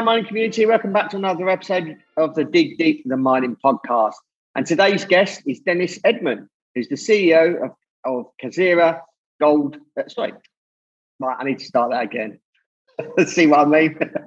Hi, 0.00 0.04
mining 0.04 0.24
community. 0.24 0.64
Welcome 0.64 0.94
back 0.94 1.10
to 1.10 1.18
another 1.18 1.46
episode 1.50 1.98
of 2.16 2.34
the 2.34 2.42
Dig 2.42 2.78
Deep 2.78 3.02
the 3.04 3.18
Mining 3.18 3.54
podcast. 3.62 4.14
And 4.54 4.64
today's 4.64 5.04
guest 5.04 5.42
is 5.46 5.60
Dennis 5.60 6.00
Edmond, 6.04 6.48
who's 6.74 6.88
the 6.88 6.94
CEO 6.94 7.62
of, 7.62 7.72
of 8.06 8.24
Kazera 8.42 9.02
Gold. 9.42 9.76
Uh, 9.98 10.08
sorry, 10.08 10.32
right, 11.18 11.36
I 11.38 11.44
need 11.44 11.58
to 11.58 11.66
start 11.66 11.90
that 11.90 12.02
again. 12.04 12.40
See 13.26 13.46
what 13.46 13.58
I 13.58 13.64
mean? 13.66 13.98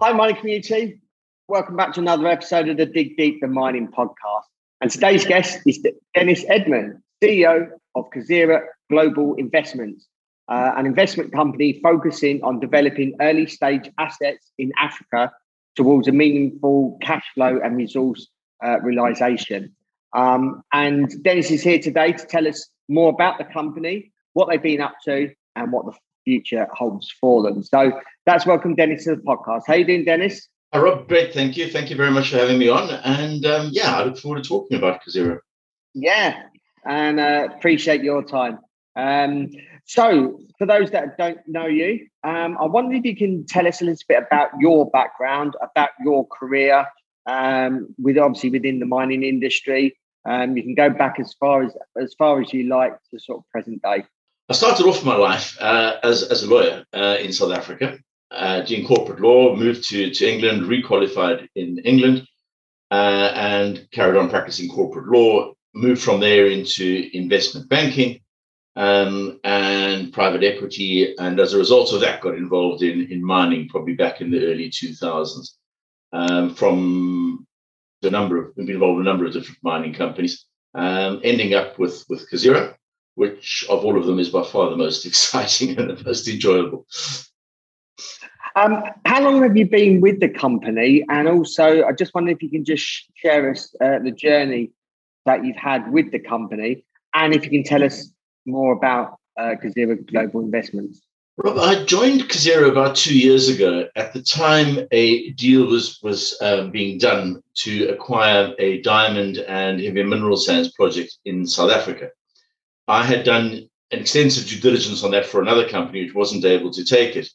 Hi, 0.00 0.12
mining 0.12 0.36
community. 0.36 1.00
Welcome 1.48 1.74
back 1.74 1.92
to 1.94 2.00
another 2.00 2.28
episode 2.28 2.68
of 2.68 2.76
the 2.76 2.86
Dig 2.86 3.16
Deep 3.16 3.40
the 3.40 3.48
Mining 3.48 3.88
podcast. 3.88 4.44
And 4.80 4.92
today's 4.92 5.24
guest 5.24 5.58
is 5.66 5.84
Dennis 6.14 6.44
Edmond, 6.48 7.02
CEO 7.20 7.68
of 7.96 8.04
Kazera 8.10 8.64
Global 8.88 9.34
Investments 9.34 10.06
uh, 10.48 10.72
an 10.76 10.86
investment 10.86 11.32
company 11.32 11.80
focusing 11.82 12.42
on 12.42 12.60
developing 12.60 13.14
early 13.20 13.46
stage 13.46 13.90
assets 13.98 14.50
in 14.58 14.72
Africa 14.78 15.32
towards 15.74 16.08
a 16.08 16.12
meaningful 16.12 16.98
cash 17.02 17.24
flow 17.34 17.58
and 17.62 17.76
resource 17.76 18.28
uh, 18.64 18.80
realization. 18.80 19.74
Um, 20.14 20.62
and 20.72 21.12
Dennis 21.22 21.50
is 21.50 21.62
here 21.62 21.78
today 21.78 22.12
to 22.12 22.26
tell 22.26 22.46
us 22.46 22.68
more 22.88 23.10
about 23.10 23.38
the 23.38 23.44
company, 23.44 24.12
what 24.32 24.48
they've 24.48 24.62
been 24.62 24.80
up 24.80 24.94
to, 25.04 25.30
and 25.56 25.72
what 25.72 25.86
the 25.86 25.92
future 26.24 26.66
holds 26.72 27.12
for 27.20 27.42
them. 27.42 27.62
So 27.62 28.00
that's 28.24 28.46
welcome, 28.46 28.74
Dennis, 28.74 29.04
to 29.04 29.16
the 29.16 29.22
podcast. 29.22 29.62
How 29.66 29.74
you 29.74 29.84
doing, 29.84 30.04
Dennis? 30.04 30.48
Hi, 30.72 30.80
Rob. 30.80 31.08
Great. 31.08 31.32
Thank 31.32 31.56
you. 31.56 31.68
Thank 31.70 31.90
you 31.90 31.96
very 31.96 32.10
much 32.10 32.30
for 32.30 32.38
having 32.38 32.58
me 32.58 32.68
on. 32.68 32.90
And 32.90 33.44
um, 33.46 33.70
yeah, 33.72 33.96
I 33.96 34.04
look 34.04 34.18
forward 34.18 34.42
to 34.42 34.48
talking 34.48 34.76
about 34.76 35.00
Kazera. 35.06 35.38
Yeah, 35.94 36.42
and 36.84 37.20
uh, 37.20 37.48
appreciate 37.56 38.02
your 38.02 38.22
time. 38.22 38.58
Um, 38.96 39.50
so, 39.86 40.40
for 40.58 40.66
those 40.66 40.90
that 40.90 41.16
don't 41.16 41.38
know 41.46 41.66
you, 41.66 42.08
um, 42.24 42.58
I 42.60 42.64
wonder 42.64 42.96
if 42.96 43.04
you 43.04 43.16
can 43.16 43.46
tell 43.46 43.68
us 43.68 43.80
a 43.80 43.84
little 43.84 44.02
bit 44.08 44.24
about 44.26 44.50
your 44.58 44.90
background, 44.90 45.54
about 45.62 45.90
your 46.04 46.26
career, 46.26 46.86
um, 47.26 47.94
with 47.96 48.18
obviously 48.18 48.50
within 48.50 48.80
the 48.80 48.86
mining 48.86 49.22
industry. 49.22 49.96
Um, 50.28 50.56
you 50.56 50.64
can 50.64 50.74
go 50.74 50.90
back 50.90 51.20
as 51.20 51.34
far 51.34 51.62
as 51.62 51.72
as 51.96 52.14
far 52.18 52.40
as 52.40 52.52
you 52.52 52.64
like 52.64 52.94
to 53.12 53.20
sort 53.20 53.38
of 53.38 53.48
present 53.48 53.80
day. 53.82 54.04
I 54.48 54.54
started 54.54 54.86
off 54.86 55.04
my 55.04 55.14
life 55.14 55.56
uh, 55.60 55.98
as 56.02 56.24
as 56.24 56.42
a 56.42 56.50
lawyer 56.50 56.84
uh, 56.92 57.18
in 57.20 57.32
South 57.32 57.52
Africa, 57.52 57.96
uh, 58.32 58.62
doing 58.62 58.88
corporate 58.88 59.20
law. 59.20 59.54
Moved 59.54 59.88
to 59.90 60.10
to 60.10 60.28
England, 60.28 60.62
requalified 60.62 61.46
in 61.54 61.78
England, 61.84 62.26
uh, 62.90 63.30
and 63.36 63.86
carried 63.92 64.18
on 64.18 64.30
practicing 64.30 64.68
corporate 64.68 65.06
law. 65.06 65.52
Moved 65.74 66.02
from 66.02 66.18
there 66.18 66.48
into 66.48 67.08
investment 67.12 67.68
banking 67.68 68.20
um, 68.76 69.40
and 69.42 70.12
private 70.12 70.44
equity. 70.44 71.16
And 71.18 71.40
as 71.40 71.54
a 71.54 71.58
result 71.58 71.92
of 71.92 72.00
that, 72.00 72.20
got 72.20 72.34
involved 72.34 72.82
in, 72.82 73.10
in 73.10 73.24
mining 73.24 73.68
probably 73.68 73.94
back 73.94 74.20
in 74.20 74.30
the 74.30 74.46
early 74.46 74.70
2000s. 74.70 75.52
Um, 76.12 76.54
from 76.54 77.46
the 78.02 78.10
number 78.10 78.38
of, 78.38 78.54
been 78.54 78.70
involved 78.70 79.00
in 79.00 79.06
a 79.06 79.10
number 79.10 79.26
of 79.26 79.32
different 79.32 79.58
mining 79.62 79.92
companies, 79.92 80.44
um, 80.74 81.20
ending 81.24 81.54
up 81.54 81.78
with, 81.78 82.04
with 82.08 82.30
Kazera, 82.30 82.74
which 83.16 83.66
of 83.68 83.84
all 83.84 83.98
of 83.98 84.06
them 84.06 84.18
is 84.18 84.28
by 84.28 84.44
far 84.44 84.70
the 84.70 84.76
most 84.76 85.04
exciting 85.10 85.78
and 85.78 85.90
the 85.90 86.04
most 86.04 86.28
enjoyable. 86.28 86.86
Um, 88.54 88.82
how 89.04 89.22
long 89.22 89.42
have 89.42 89.56
you 89.56 89.66
been 89.66 90.00
with 90.00 90.20
the 90.20 90.30
company? 90.30 91.04
And 91.10 91.28
also, 91.28 91.84
I 91.84 91.92
just 91.92 92.14
wonder 92.14 92.30
if 92.30 92.42
you 92.42 92.48
can 92.48 92.64
just 92.64 93.04
share 93.14 93.50
us 93.50 93.74
uh, 93.82 93.98
the 93.98 94.12
journey 94.12 94.70
that 95.26 95.44
you've 95.44 95.56
had 95.56 95.92
with 95.92 96.10
the 96.10 96.18
company, 96.18 96.84
and 97.12 97.34
if 97.34 97.44
you 97.44 97.50
can 97.50 97.64
tell 97.64 97.82
us 97.82 98.10
more 98.46 98.72
about 98.72 99.18
uh, 99.36 99.54
Kazera 99.62 100.06
Global 100.06 100.40
Investments? 100.40 101.02
Rob, 101.38 101.58
I 101.58 101.84
joined 101.84 102.22
Kazera 102.30 102.70
about 102.70 102.96
two 102.96 103.16
years 103.16 103.48
ago. 103.50 103.88
At 103.94 104.14
the 104.14 104.22
time, 104.22 104.86
a 104.90 105.30
deal 105.32 105.66
was 105.66 105.98
was 106.02 106.34
um, 106.40 106.70
being 106.70 106.98
done 106.98 107.42
to 107.56 107.88
acquire 107.88 108.54
a 108.58 108.80
diamond 108.80 109.38
and 109.38 109.78
heavy 109.78 110.02
mineral 110.02 110.38
sands 110.38 110.72
project 110.72 111.18
in 111.26 111.46
South 111.46 111.70
Africa. 111.70 112.08
I 112.88 113.04
had 113.04 113.24
done 113.24 113.68
an 113.90 113.98
extensive 114.00 114.48
due 114.48 114.60
diligence 114.60 115.04
on 115.04 115.10
that 115.10 115.26
for 115.26 115.42
another 115.42 115.68
company 115.68 116.04
which 116.04 116.14
wasn't 116.14 116.44
able 116.44 116.72
to 116.72 116.84
take 116.84 117.16
it. 117.16 117.28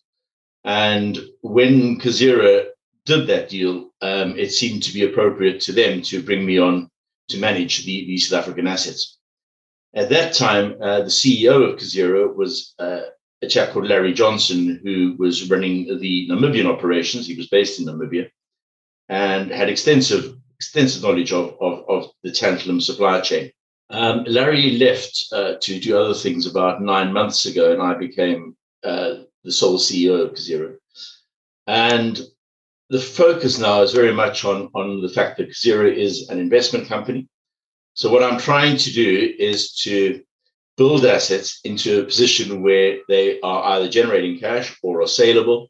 And 0.64 1.20
when 1.42 2.00
Kazera 2.00 2.66
did 3.06 3.28
that 3.28 3.50
deal, 3.50 3.92
um, 4.02 4.38
it 4.38 4.52
seemed 4.52 4.84
to 4.84 4.94
be 4.94 5.04
appropriate 5.04 5.60
to 5.62 5.74
them 5.74 6.02
to 6.04 6.24
bring 6.24 6.46
me 6.46 6.58
on 6.58 6.90
to 7.30 7.38
manage 7.38 7.86
the, 7.86 8.06
the 8.08 8.18
South 8.18 8.40
African 8.40 8.68
assets. 8.68 9.20
At 9.94 10.10
that 10.10 10.34
time, 10.34 10.76
uh, 10.82 11.00
the 11.00 11.06
CEO 11.06 11.70
of 11.70 11.80
Kazera 11.80 12.34
was 12.34 12.74
uh, 12.80 13.02
a 13.42 13.48
chap 13.48 13.72
called 13.72 13.88
Larry 13.88 14.14
Johnson, 14.14 14.80
who 14.84 15.16
was 15.18 15.50
running 15.50 16.00
the 16.00 16.28
Namibian 16.30 16.66
operations. 16.66 17.28
He 17.28 17.36
was 17.36 17.48
based 17.48 17.80
in 17.80 17.86
Namibia 17.86 18.30
and 19.10 19.52
had 19.52 19.70
extensive 19.70 20.38
extensive 20.56 21.02
knowledge 21.02 21.34
of, 21.34 21.58
of, 21.60 21.84
of 21.90 22.12
the 22.24 22.30
tantalum 22.30 22.80
supply 22.82 23.20
chain. 23.20 23.52
Um, 23.90 24.24
Larry 24.26 24.78
left 24.78 25.26
uh, 25.34 25.56
to 25.60 25.80
do 25.80 25.98
other 25.98 26.14
things 26.14 26.46
about 26.46 26.84
nine 26.84 27.12
months 27.12 27.46
ago, 27.46 27.74
and 27.74 27.82
I 27.82 27.96
became 27.96 28.56
uh, 28.84 29.24
the 29.44 29.52
sole 29.52 29.80
CEO 29.80 30.24
of 30.24 30.34
Kazera. 30.34 30.78
And 31.66 32.22
the 32.90 33.00
focus 33.00 33.58
now 33.58 33.82
is 33.82 33.92
very 33.92 34.14
much 34.14 34.46
on, 34.46 34.70
on 34.76 35.02
the 35.02 35.10
fact 35.10 35.38
that 35.38 35.50
Kazera 35.50 35.92
is 35.94 36.30
an 36.30 36.40
investment 36.40 36.88
company. 36.88 37.28
So 37.94 38.12
what 38.12 38.24
I'm 38.24 38.40
trying 38.40 38.78
to 38.78 38.92
do 38.92 39.34
is 39.38 39.74
to 39.84 40.22
build 40.78 41.06
assets 41.06 41.60
into 41.64 42.02
a 42.02 42.06
position 42.06 42.64
where 42.64 43.00
they 43.08 43.40
are 43.42 43.64
either 43.74 43.90
generating 43.90 44.40
cash 44.40 44.78
or 44.82 45.02
are 45.02 45.08
saleable 45.08 45.70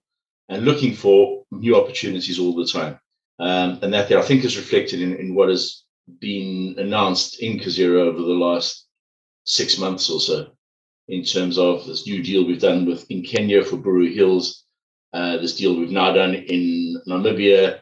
and 0.50 0.64
looking 0.66 0.94
for 0.94 1.44
new 1.52 1.76
opportunities 1.76 2.40
all 2.40 2.56
the 2.56 2.68
time. 2.68 3.00
Um, 3.40 3.80
and 3.82 3.94
that 3.94 4.12
I 4.12 4.22
think 4.22 4.44
is 4.44 4.58
reflected 4.58 5.02
in, 5.02 5.16
in 5.16 5.34
what 5.34 5.50
has 5.50 5.84
been 6.20 6.76
announced 6.78 7.42
in 7.42 7.60
Kazera 7.60 8.02
over 8.02 8.20
the 8.20 8.40
last 8.48 8.86
six 9.46 9.80
months 9.80 10.10
or 10.10 10.20
so 10.20 10.52
in 11.08 11.24
terms 11.24 11.58
of 11.58 11.86
this 11.86 12.06
new 12.06 12.22
deal 12.24 12.46
we've 12.46 12.62
done 12.62 12.86
with 12.86 13.10
in 13.10 13.24
Kenya 13.24 13.64
for 13.64 13.78
Buru 13.78 14.14
Hills, 14.14 14.64
uh, 15.14 15.38
this 15.38 15.56
deal 15.56 15.76
we've 15.76 15.92
now 15.92 16.14
done 16.14 16.36
in 16.36 17.02
Namibia, 17.08 17.82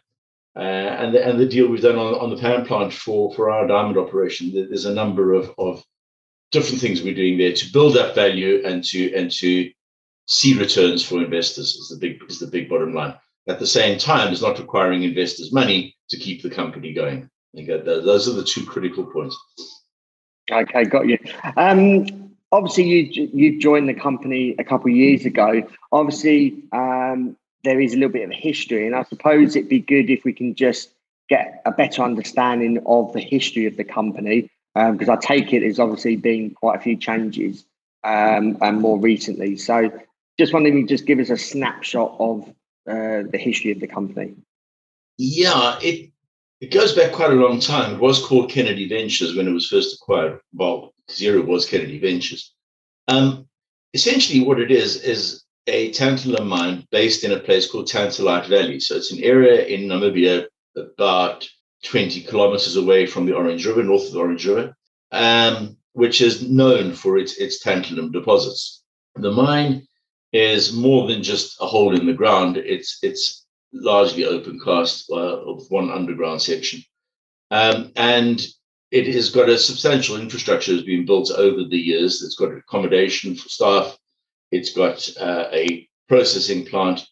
uh, 0.55 0.59
and 0.59 1.13
the, 1.13 1.25
and 1.25 1.39
the 1.39 1.45
deal 1.45 1.67
we've 1.67 1.81
done 1.81 1.97
on, 1.97 2.15
on 2.15 2.29
the 2.29 2.37
Pan 2.37 2.65
plant 2.65 2.93
for 2.93 3.33
for 3.33 3.49
our 3.49 3.67
diamond 3.67 3.97
operation. 3.97 4.51
There's 4.53 4.85
a 4.85 4.93
number 4.93 5.33
of 5.33 5.53
of 5.57 5.83
different 6.51 6.81
things 6.81 7.01
we're 7.01 7.13
doing 7.13 7.37
there 7.37 7.53
to 7.53 7.71
build 7.71 7.97
up 7.97 8.15
value 8.15 8.61
and 8.65 8.83
to 8.83 9.13
and 9.13 9.31
to 9.31 9.71
see 10.25 10.57
returns 10.57 11.03
for 11.03 11.23
investors 11.23 11.75
is 11.75 11.89
the 11.89 11.97
big 11.97 12.19
is 12.29 12.39
the 12.39 12.47
big 12.47 12.69
bottom 12.69 12.93
line. 12.93 13.15
At 13.47 13.59
the 13.59 13.67
same 13.67 13.97
time, 13.97 14.31
it's 14.31 14.41
not 14.41 14.59
requiring 14.59 15.03
investors 15.03 15.51
money 15.51 15.95
to 16.09 16.17
keep 16.17 16.43
the 16.43 16.49
company 16.49 16.93
going. 16.93 17.29
Those 17.53 18.29
are 18.29 18.33
the 18.33 18.43
two 18.43 18.63
critical 18.65 19.05
points. 19.05 19.37
Okay, 20.51 20.83
got 20.83 21.07
you. 21.07 21.17
Um, 21.57 22.35
obviously, 22.51 22.83
you 22.85 23.29
you 23.33 23.59
joined 23.59 23.89
the 23.89 23.93
company 23.93 24.55
a 24.59 24.63
couple 24.63 24.91
of 24.91 24.95
years 24.95 25.25
ago. 25.25 25.63
Obviously, 25.91 26.63
um, 26.71 27.37
there 27.63 27.79
is 27.79 27.93
a 27.93 27.97
little 27.97 28.11
bit 28.11 28.23
of 28.23 28.31
a 28.31 28.35
history. 28.35 28.85
And 28.85 28.95
I 28.95 29.03
suppose 29.03 29.55
it'd 29.55 29.69
be 29.69 29.79
good 29.79 30.09
if 30.09 30.23
we 30.23 30.33
can 30.33 30.55
just 30.55 30.91
get 31.29 31.61
a 31.65 31.71
better 31.71 32.01
understanding 32.01 32.81
of 32.85 33.13
the 33.13 33.19
history 33.19 33.65
of 33.65 33.77
the 33.77 33.83
company, 33.83 34.49
because 34.73 35.09
um, 35.09 35.17
I 35.17 35.17
take 35.21 35.53
it 35.53 35.59
there's 35.61 35.79
obviously 35.79 36.15
been 36.15 36.51
quite 36.51 36.77
a 36.77 36.81
few 36.81 36.97
changes 36.97 37.65
um, 38.03 38.57
and 38.61 38.79
more 38.81 38.97
recently. 38.99 39.57
So 39.57 39.91
just 40.39 40.53
wondering 40.53 40.77
you 40.77 40.87
just 40.87 41.05
give 41.05 41.19
us 41.19 41.29
a 41.29 41.37
snapshot 41.37 42.15
of 42.19 42.49
uh, 42.87 43.23
the 43.29 43.37
history 43.37 43.71
of 43.71 43.79
the 43.79 43.87
company. 43.87 44.35
Yeah, 45.17 45.77
it 45.81 46.11
it 46.61 46.71
goes 46.71 46.93
back 46.93 47.11
quite 47.11 47.31
a 47.31 47.35
long 47.35 47.59
time. 47.59 47.95
It 47.95 47.99
was 47.99 48.25
called 48.25 48.49
Kennedy 48.49 48.87
Ventures 48.87 49.35
when 49.35 49.47
it 49.47 49.51
was 49.51 49.67
first 49.67 49.95
acquired. 49.95 50.39
Well, 50.53 50.93
Zero 51.11 51.41
was 51.41 51.65
Kennedy 51.65 51.99
Ventures. 51.99 52.53
Um, 53.07 53.47
essentially, 53.93 54.41
what 54.43 54.59
it 54.59 54.71
is 54.71 55.03
is 55.03 55.43
a 55.69 55.91
tantalum 55.91 56.47
mine 56.47 56.87
based 56.91 57.23
in 57.23 57.31
a 57.31 57.39
place 57.39 57.69
called 57.69 57.87
Tantalite 57.87 58.47
Valley. 58.47 58.79
So 58.79 58.95
it's 58.95 59.11
an 59.11 59.23
area 59.23 59.65
in 59.65 59.87
Namibia 59.87 60.47
about 60.75 61.47
20 61.85 62.23
kilometers 62.23 62.75
away 62.75 63.05
from 63.05 63.25
the 63.25 63.35
Orange 63.35 63.65
River, 63.65 63.83
north 63.83 64.07
of 64.07 64.13
the 64.13 64.19
Orange 64.19 64.45
River, 64.45 64.75
um, 65.11 65.77
which 65.93 66.21
is 66.21 66.47
known 66.47 66.93
for 66.93 67.17
its, 67.17 67.37
its 67.37 67.63
tantalum 67.63 68.11
deposits. 68.11 68.83
The 69.15 69.31
mine 69.31 69.87
is 70.31 70.73
more 70.73 71.07
than 71.07 71.23
just 71.23 71.61
a 71.61 71.65
hole 71.65 71.95
in 71.95 72.05
the 72.05 72.13
ground. 72.13 72.57
It's 72.57 72.99
it's 73.01 73.45
largely 73.73 74.25
open 74.25 74.59
cast 74.63 75.09
uh, 75.11 75.41
with 75.45 75.67
one 75.69 75.91
underground 75.91 76.41
section. 76.41 76.83
Um, 77.51 77.91
and 77.95 78.41
it 78.91 79.07
has 79.07 79.29
got 79.29 79.49
a 79.49 79.57
substantial 79.57 80.17
infrastructure 80.17 80.71
that 80.71 80.79
has 80.79 80.85
been 80.85 81.05
built 81.05 81.31
over 81.31 81.63
the 81.63 81.77
years. 81.77 82.23
It's 82.23 82.35
got 82.35 82.51
accommodation 82.51 83.35
for 83.35 83.49
staff. 83.49 83.97
It's 84.51 84.73
got 84.73 85.09
uh, 85.19 85.49
a 85.51 85.87
processing 86.07 86.65
plant. 86.65 87.05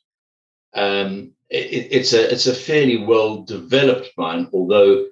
Um, 0.73 1.33
it, 1.49 1.87
it's 1.91 2.13
a 2.13 2.31
it's 2.31 2.47
a 2.47 2.53
fairly 2.53 2.97
well 2.97 3.43
developed 3.43 4.11
mine, 4.17 4.49
although 4.53 5.07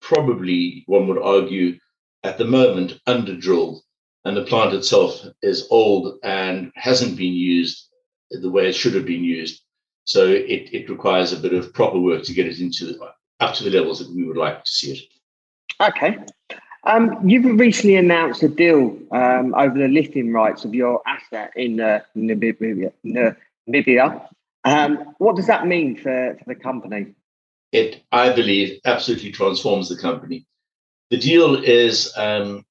probably 0.00 0.84
one 0.86 1.08
would 1.08 1.18
argue 1.18 1.78
at 2.22 2.38
the 2.38 2.44
moment 2.44 3.00
under 3.06 3.36
drilled, 3.36 3.82
and 4.24 4.36
the 4.36 4.44
plant 4.44 4.74
itself 4.74 5.22
is 5.42 5.68
old 5.70 6.18
and 6.22 6.72
hasn't 6.74 7.16
been 7.16 7.34
used 7.34 7.88
the 8.30 8.50
way 8.50 8.68
it 8.68 8.74
should 8.74 8.94
have 8.94 9.06
been 9.06 9.24
used. 9.24 9.62
So 10.04 10.26
it, 10.28 10.70
it 10.72 10.90
requires 10.90 11.32
a 11.32 11.38
bit 11.38 11.52
of 11.52 11.72
proper 11.72 11.98
work 11.98 12.22
to 12.24 12.34
get 12.34 12.46
it 12.46 12.60
into 12.60 12.96
up 13.40 13.54
to 13.54 13.64
the 13.64 13.70
levels 13.70 13.98
that 13.98 14.14
we 14.14 14.24
would 14.24 14.36
like 14.36 14.64
to 14.64 14.70
see 14.70 14.92
it. 14.92 15.02
Okay. 15.80 16.18
Um, 16.86 17.28
you've 17.28 17.58
recently 17.58 17.96
announced 17.96 18.44
a 18.44 18.48
deal 18.48 18.96
um, 19.10 19.54
over 19.54 19.76
the 19.76 19.88
lithium 19.88 20.32
rights 20.32 20.64
of 20.64 20.72
your 20.72 21.02
asset 21.04 21.52
in 21.56 21.80
uh, 21.80 22.00
Namibia. 22.16 22.92
Namibia. 23.04 24.28
Um, 24.64 25.14
what 25.18 25.34
does 25.34 25.48
that 25.48 25.66
mean 25.66 25.96
for, 25.96 26.36
for 26.38 26.44
the 26.46 26.54
company? 26.54 27.14
It, 27.72 28.04
I 28.12 28.32
believe, 28.32 28.80
absolutely 28.84 29.32
transforms 29.32 29.88
the 29.88 29.96
company. 29.96 30.46
The 31.10 31.18
deal 31.18 31.56
is 31.56 32.12
um, 32.16 32.64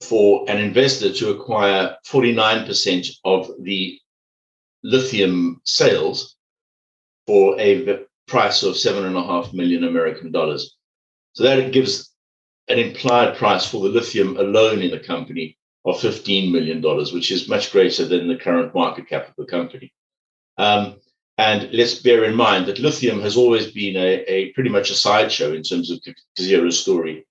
for 0.00 0.48
an 0.48 0.56
investor 0.56 1.12
to 1.12 1.30
acquire 1.30 1.96
49% 2.06 3.08
of 3.24 3.50
the 3.60 3.98
lithium 4.82 5.60
sales 5.64 6.36
for 7.26 7.60
a 7.60 8.00
price 8.26 8.62
of 8.62 8.78
seven 8.78 9.04
and 9.04 9.16
a 9.16 9.22
half 9.22 9.52
million 9.52 9.84
American 9.84 10.32
dollars. 10.32 10.76
So 11.34 11.44
that 11.44 11.72
gives 11.72 12.13
an 12.68 12.78
implied 12.78 13.36
price 13.36 13.66
for 13.66 13.82
the 13.82 13.88
lithium 13.88 14.36
alone 14.36 14.80
in 14.82 14.90
the 14.90 14.98
company 14.98 15.58
of 15.84 15.96
$15 15.96 16.50
million, 16.50 16.82
which 17.12 17.30
is 17.30 17.48
much 17.48 17.70
greater 17.72 18.06
than 18.06 18.26
the 18.26 18.36
current 18.36 18.74
market 18.74 19.08
cap 19.08 19.28
of 19.28 19.34
the 19.36 19.44
company. 19.44 19.92
Um, 20.56 20.96
and 21.36 21.68
let's 21.72 21.96
bear 21.96 22.24
in 22.24 22.34
mind 22.34 22.66
that 22.66 22.78
lithium 22.78 23.20
has 23.20 23.36
always 23.36 23.70
been 23.70 23.96
a, 23.96 24.22
a 24.26 24.52
pretty 24.52 24.70
much 24.70 24.90
a 24.90 24.94
sideshow 24.94 25.52
in 25.52 25.62
terms 25.62 25.90
of 25.90 26.00
Kazera's 26.38 26.80
story. 26.80 27.26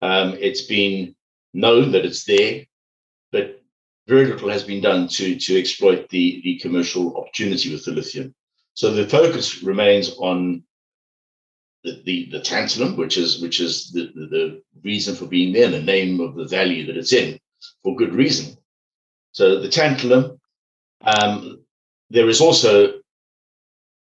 Um, 0.00 0.36
it's 0.40 0.62
been 0.62 1.16
known 1.52 1.92
that 1.92 2.04
it's 2.04 2.24
there, 2.24 2.64
but 3.32 3.60
very 4.06 4.26
little 4.26 4.48
has 4.48 4.62
been 4.62 4.80
done 4.80 5.08
to, 5.08 5.36
to 5.36 5.58
exploit 5.58 6.08
the, 6.08 6.40
the 6.44 6.58
commercial 6.60 7.16
opportunity 7.16 7.72
with 7.72 7.84
the 7.84 7.90
lithium. 7.90 8.34
So 8.74 8.92
the 8.92 9.08
focus 9.08 9.62
remains 9.62 10.14
on 10.18 10.62
the, 11.84 12.02
the, 12.04 12.28
the 12.32 12.40
tantalum, 12.40 12.96
which 12.96 13.16
is 13.16 13.40
which 13.40 13.60
is 13.60 13.90
the, 13.92 14.10
the, 14.14 14.26
the 14.26 14.62
reason 14.82 15.14
for 15.14 15.26
being 15.26 15.52
there, 15.52 15.70
the 15.70 15.82
name 15.82 16.20
of 16.20 16.34
the 16.34 16.46
value 16.46 16.86
that 16.86 16.96
it's 16.96 17.12
in, 17.12 17.38
for 17.82 17.96
good 17.96 18.14
reason. 18.14 18.56
So 19.32 19.60
the 19.60 19.68
tantalum, 19.68 20.38
um, 21.02 21.62
there 22.10 22.28
is 22.28 22.40
also 22.40 23.00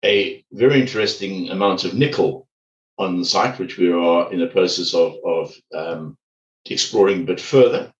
a 0.04 0.44
very 0.52 0.80
interesting 0.80 1.50
amount 1.50 1.84
of 1.84 1.94
nickel 1.94 2.48
on 2.98 3.18
the 3.18 3.24
site, 3.24 3.58
which 3.58 3.76
we 3.76 3.92
are 3.92 4.32
in 4.32 4.40
the 4.40 4.46
process 4.46 4.94
of, 4.94 5.16
of 5.24 5.54
um, 5.74 6.16
exploring 6.66 7.22
a 7.22 7.24
bit 7.24 7.40
further. 7.40 7.92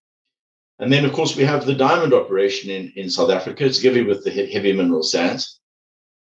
And 0.78 0.90
then, 0.90 1.04
of 1.04 1.12
course, 1.12 1.36
we 1.36 1.44
have 1.44 1.66
the 1.66 1.74
diamond 1.74 2.14
operation 2.14 2.70
in, 2.70 2.92
in 2.96 3.10
South 3.10 3.30
Africa. 3.30 3.66
It's 3.66 3.80
given 3.80 4.06
with 4.06 4.24
the 4.24 4.30
heavy 4.30 4.72
mineral 4.72 5.02
sands. 5.02 5.60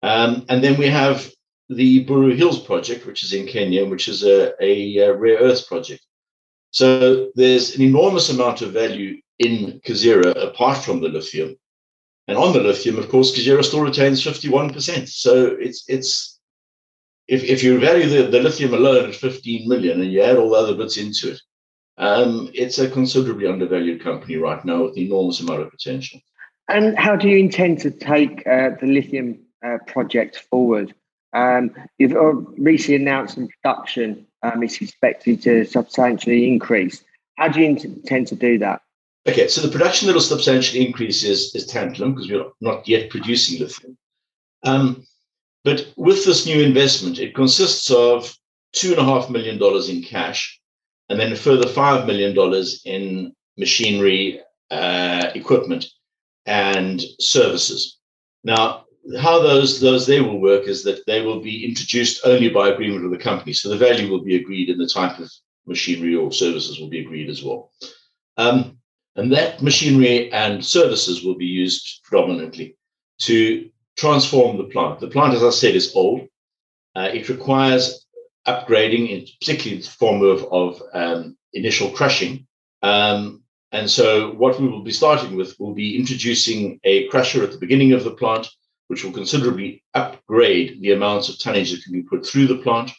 Um, 0.04 0.45
and 0.50 0.62
then 0.62 0.78
we 0.78 0.88
have 0.88 1.30
the 1.69 2.03
Buru 2.03 2.35
Hills 2.35 2.59
project, 2.59 3.05
which 3.05 3.23
is 3.23 3.33
in 3.33 3.47
Kenya, 3.47 3.85
which 3.85 4.07
is 4.07 4.23
a, 4.23 4.53
a, 4.63 5.09
rare 5.11 5.37
earth 5.37 5.67
project. 5.67 6.05
So 6.71 7.29
there's 7.35 7.75
an 7.75 7.81
enormous 7.81 8.29
amount 8.29 8.61
of 8.61 8.71
value 8.71 9.21
in 9.39 9.81
Kazera 9.85 10.31
apart 10.35 10.79
from 10.79 11.01
the 11.01 11.09
lithium. 11.09 11.55
And 12.27 12.37
on 12.37 12.53
the 12.53 12.59
lithium, 12.59 12.97
of 12.97 13.09
course, 13.09 13.37
Kazera 13.37 13.63
still 13.63 13.81
retains 13.81 14.23
51%. 14.23 15.07
So 15.07 15.57
it's 15.59 15.83
it's 15.87 16.39
if, 17.27 17.43
if 17.43 17.63
you 17.63 17.79
value 17.79 18.07
the, 18.07 18.29
the 18.29 18.41
lithium 18.41 18.73
alone 18.73 19.09
at 19.09 19.15
15 19.15 19.67
million 19.67 20.01
and 20.01 20.11
you 20.11 20.21
add 20.21 20.37
all 20.37 20.49
the 20.49 20.57
other 20.57 20.75
bits 20.75 20.97
into 20.97 21.31
it, 21.31 21.41
um, 21.97 22.49
it's 22.53 22.79
a 22.79 22.89
considerably 22.89 23.47
undervalued 23.47 24.03
company 24.03 24.35
right 24.37 24.63
now 24.65 24.83
with 24.83 24.97
an 24.97 25.03
enormous 25.03 25.39
amount 25.39 25.61
of 25.61 25.71
potential. 25.71 26.19
And 26.67 26.97
how 26.97 27.15
do 27.15 27.29
you 27.29 27.37
intend 27.37 27.79
to 27.79 27.91
take 27.91 28.45
uh, 28.47 28.71
the 28.79 28.87
lithium 28.87 29.39
uh, 29.65 29.77
project 29.87 30.37
forward? 30.49 30.93
Um, 31.33 31.72
you've 31.98 32.13
recently 32.57 32.95
announced 32.95 33.36
some 33.36 33.48
production 33.48 34.25
um, 34.44 34.63
is 34.63 34.81
expected 34.81 35.42
to 35.44 35.66
substantially 35.66 36.48
increase. 36.48 37.04
How 37.38 37.48
do 37.48 37.62
you 37.62 37.68
intend 37.68 38.28
to 38.28 38.36
do 38.36 38.57
that? 38.60 38.81
Okay, 39.28 39.48
so 39.48 39.62
the 39.62 39.72
production 39.72 40.07
that 40.07 40.13
will 40.13 40.22
substantially 40.22 40.86
increase 40.86 41.24
is, 41.24 41.54
is 41.54 41.72
tantalum 41.72 42.16
because 42.16 42.30
we're 42.30 42.50
not 42.60 42.88
yet 42.88 43.10
producing 43.10 43.60
lithium. 43.60 43.98
Um, 44.63 45.06
but 45.63 45.94
with 45.95 46.25
this 46.25 46.45
new 46.45 46.62
investment, 46.62 47.19
it 47.19 47.36
consists 47.36 47.92
of 47.92 48.36
$2.5 48.75 49.30
million 49.30 49.62
in 49.89 50.04
cash 50.04 50.60
and 51.10 51.19
then 51.19 51.31
a 51.31 51.36
further 51.36 51.68
$5 51.68 52.07
million 52.07 52.36
in 52.86 53.33
machinery, 53.57 54.42
uh, 54.72 55.30
equipment, 55.36 55.86
and 56.45 57.01
services. 57.19 58.00
Now, 58.44 58.86
how 59.19 59.42
those 59.42 59.80
those 59.80 60.06
they 60.06 60.21
will 60.21 60.39
work 60.39 60.68
is 60.68 60.83
that 60.83 61.06
they 61.06 61.21
will 61.21 61.42
be 61.42 61.65
introduced 61.65 62.21
only 62.25 62.50
by 62.50 62.69
agreement 62.69 63.06
of 63.06 63.12
the 63.12 63.18
company. 63.18 63.53
So 63.53 63.69
the 63.69 63.77
value 63.77 64.09
will 64.09 64.24
be 64.24 64.36
agreed, 64.36 64.69
and 64.69 64.80
the 64.80 64.88
type 64.88 65.19
of 65.19 65.30
machinery 65.65 66.15
or 66.15 66.31
services 66.31 66.80
will 66.80 66.89
be 66.89 67.00
agreed 67.00 67.30
as 67.30 67.44
well. 67.44 67.71
Um, 68.38 68.77
and 69.15 69.31
that 69.33 69.62
machinery 69.62 70.31
and 70.31 70.63
services 70.63 71.24
will 71.24 71.36
be 71.36 71.45
used 71.45 72.01
predominantly 72.03 72.77
to 73.21 73.69
transform 73.98 74.57
the 74.57 74.65
plant. 74.65 75.00
The 75.00 75.07
plant, 75.07 75.33
as 75.33 75.44
I 75.44 75.50
said, 75.50 75.75
is 75.75 75.95
old. 75.95 76.27
Uh, 76.95 77.09
it 77.13 77.30
requires 77.30 78.06
upgrading, 78.47 79.09
in, 79.09 79.25
particularly 79.39 79.77
in 79.77 79.81
the 79.81 79.88
form 79.88 80.24
of, 80.24 80.44
of 80.51 80.81
um, 80.94 81.38
initial 81.54 81.89
crushing. 81.92 82.47
Um, 82.81 83.44
and 83.71 83.89
so, 83.89 84.31
what 84.31 84.59
we 84.59 84.68
will 84.68 84.83
be 84.83 84.92
starting 84.92 85.36
with 85.36 85.57
will 85.59 85.74
be 85.74 85.97
introducing 85.97 86.80
a 86.83 87.07
crusher 87.07 87.44
at 87.44 87.51
the 87.51 87.57
beginning 87.57 87.94
of 87.94 88.04
the 88.04 88.12
plant, 88.12 88.47
which 88.91 89.05
will 89.05 89.13
considerably 89.13 89.81
upgrade 89.93 90.81
the 90.81 90.91
amounts 90.91 91.29
of 91.29 91.39
tonnage 91.39 91.71
that 91.71 91.81
can 91.81 91.93
be 91.93 92.03
put 92.03 92.25
through 92.25 92.45
the 92.45 92.57
plant. 92.57 92.91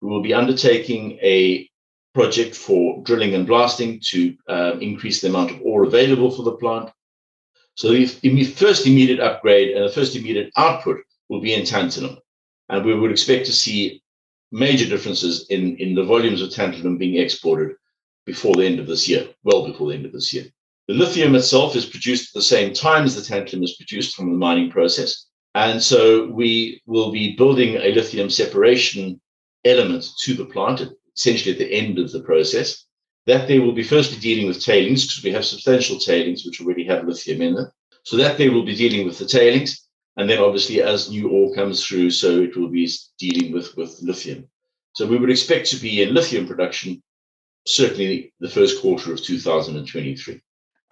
We 0.00 0.10
will 0.10 0.20
be 0.20 0.34
undertaking 0.34 1.12
a 1.22 1.70
project 2.12 2.56
for 2.56 3.00
drilling 3.04 3.32
and 3.36 3.46
blasting 3.46 4.00
to 4.10 4.36
um, 4.48 4.82
increase 4.82 5.20
the 5.20 5.28
amount 5.28 5.52
of 5.52 5.60
ore 5.62 5.84
available 5.84 6.32
for 6.32 6.42
the 6.42 6.56
plant. 6.56 6.90
So 7.76 7.92
the 7.92 8.44
first 8.46 8.84
immediate 8.84 9.20
upgrade 9.20 9.76
and 9.76 9.84
the 9.84 9.92
first 9.92 10.16
immediate 10.16 10.50
output 10.56 10.98
will 11.28 11.40
be 11.40 11.54
in 11.54 11.62
tantalum. 11.62 12.18
And 12.68 12.84
we 12.84 12.98
would 12.98 13.12
expect 13.12 13.46
to 13.46 13.52
see 13.52 14.02
major 14.50 14.88
differences 14.88 15.46
in, 15.50 15.76
in 15.76 15.94
the 15.94 16.02
volumes 16.02 16.42
of 16.42 16.50
tantalum 16.50 16.98
being 16.98 17.22
exported 17.22 17.76
before 18.26 18.56
the 18.56 18.66
end 18.66 18.80
of 18.80 18.88
this 18.88 19.08
year, 19.08 19.28
well 19.44 19.68
before 19.68 19.88
the 19.88 19.94
end 19.94 20.04
of 20.04 20.10
this 20.10 20.34
year. 20.34 20.46
The 20.88 20.94
lithium 20.94 21.36
itself 21.36 21.76
is 21.76 21.86
produced 21.86 22.30
at 22.30 22.34
the 22.34 22.42
same 22.42 22.74
time 22.74 23.04
as 23.04 23.14
the 23.14 23.22
tantalum 23.22 23.62
is 23.62 23.76
produced 23.76 24.16
from 24.16 24.30
the 24.30 24.36
mining 24.36 24.70
process. 24.70 25.26
And 25.54 25.80
so 25.80 26.26
we 26.26 26.82
will 26.86 27.12
be 27.12 27.36
building 27.36 27.76
a 27.76 27.92
lithium 27.92 28.30
separation 28.30 29.20
element 29.64 30.04
to 30.24 30.34
the 30.34 30.46
plant, 30.46 30.82
essentially 31.16 31.52
at 31.52 31.58
the 31.58 31.72
end 31.72 31.98
of 31.98 32.10
the 32.10 32.22
process. 32.22 32.84
That 33.26 33.46
they 33.46 33.60
will 33.60 33.72
be 33.72 33.84
firstly 33.84 34.18
dealing 34.18 34.48
with 34.48 34.64
tailings 34.64 35.06
because 35.06 35.22
we 35.22 35.30
have 35.30 35.44
substantial 35.44 35.98
tailings 35.98 36.44
which 36.44 36.60
already 36.60 36.84
have 36.86 37.06
lithium 37.06 37.42
in 37.42 37.54
them. 37.54 37.70
So 38.04 38.16
that 38.16 38.36
they 38.36 38.48
will 38.48 38.64
be 38.64 38.74
dealing 38.74 39.06
with 39.06 39.18
the 39.18 39.26
tailings. 39.26 39.86
And 40.16 40.28
then 40.28 40.40
obviously 40.40 40.82
as 40.82 41.08
new 41.08 41.28
ore 41.28 41.54
comes 41.54 41.86
through, 41.86 42.10
so 42.10 42.42
it 42.42 42.56
will 42.56 42.68
be 42.68 42.90
dealing 43.18 43.52
with, 43.52 43.76
with 43.76 43.96
lithium. 44.02 44.48
So 44.94 45.06
we 45.06 45.16
would 45.16 45.30
expect 45.30 45.70
to 45.70 45.76
be 45.76 46.02
in 46.02 46.12
lithium 46.12 46.46
production 46.46 47.02
certainly 47.66 48.34
the 48.40 48.48
first 48.48 48.82
quarter 48.82 49.12
of 49.12 49.22
2023. 49.22 50.42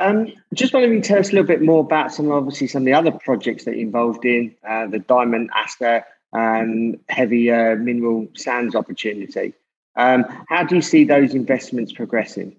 Um, 0.00 0.32
just 0.54 0.72
wondering 0.72 0.94
you 0.94 1.02
tell 1.02 1.18
us 1.18 1.28
a 1.28 1.32
little 1.32 1.46
bit 1.46 1.60
more 1.60 1.80
about 1.80 2.12
some, 2.12 2.32
obviously, 2.32 2.66
some 2.68 2.82
of 2.82 2.86
the 2.86 2.94
other 2.94 3.12
projects 3.12 3.66
that 3.66 3.72
you're 3.72 3.86
involved 3.86 4.24
in, 4.24 4.54
uh, 4.66 4.86
the 4.86 4.98
diamond 4.98 5.50
aster 5.54 6.04
and 6.32 6.98
heavy 7.10 7.50
uh, 7.50 7.76
mineral 7.76 8.26
sands 8.34 8.74
opportunity. 8.74 9.52
Um, 9.96 10.24
how 10.48 10.64
do 10.64 10.76
you 10.76 10.82
see 10.82 11.04
those 11.04 11.34
investments 11.34 11.92
progressing? 11.92 12.56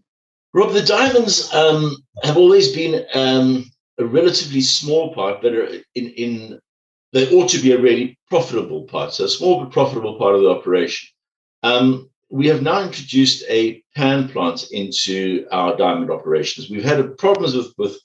Rob, 0.53 0.73
the 0.73 0.83
diamonds 0.83 1.51
um, 1.51 1.95
have 2.23 2.37
always 2.37 2.75
been 2.75 3.05
um, 3.15 3.71
a 3.97 4.05
relatively 4.05 4.61
small 4.61 5.11
part, 5.15 5.41
but 5.41 5.53
in, 5.55 5.81
in 5.95 6.59
they 7.11 7.33
ought 7.33 7.49
to 7.49 7.59
be 7.59 7.71
a 7.71 7.81
really 7.81 8.19
profitable 8.29 8.83
part. 8.83 9.13
So 9.13 9.25
a 9.25 9.29
small 9.29 9.63
but 9.63 9.71
profitable 9.71 10.19
part 10.19 10.35
of 10.35 10.41
the 10.41 10.49
operation. 10.49 11.09
Um, 11.63 12.10
we 12.31 12.47
have 12.47 12.61
now 12.61 12.81
introduced 12.81 13.43
a 13.49 13.83
pan 13.93 14.29
plant 14.29 14.71
into 14.71 15.45
our 15.51 15.75
diamond 15.75 16.09
operations. 16.09 16.69
We've 16.69 16.83
had 16.83 17.17
problems 17.17 17.55
with, 17.55 17.73
with 17.77 17.97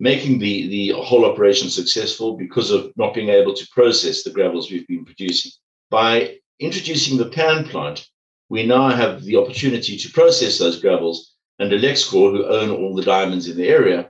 making 0.00 0.38
the, 0.38 0.68
the 0.68 1.02
whole 1.02 1.26
operation 1.26 1.68
successful 1.68 2.38
because 2.38 2.70
of 2.70 2.90
not 2.96 3.12
being 3.12 3.28
able 3.28 3.52
to 3.52 3.68
process 3.72 4.22
the 4.22 4.30
gravels 4.30 4.70
we've 4.70 4.86
been 4.86 5.04
producing. 5.04 5.52
By 5.90 6.38
introducing 6.58 7.18
the 7.18 7.28
pan 7.28 7.68
plant, 7.68 8.08
we 8.48 8.64
now 8.64 8.88
have 8.88 9.22
the 9.24 9.36
opportunity 9.36 9.98
to 9.98 10.12
process 10.12 10.58
those 10.58 10.80
gravels, 10.80 11.34
and 11.58 11.70
Alexkor, 11.70 12.30
who 12.34 12.46
own 12.46 12.70
all 12.70 12.94
the 12.94 13.02
diamonds 13.02 13.46
in 13.46 13.58
the 13.58 13.68
area, 13.68 14.08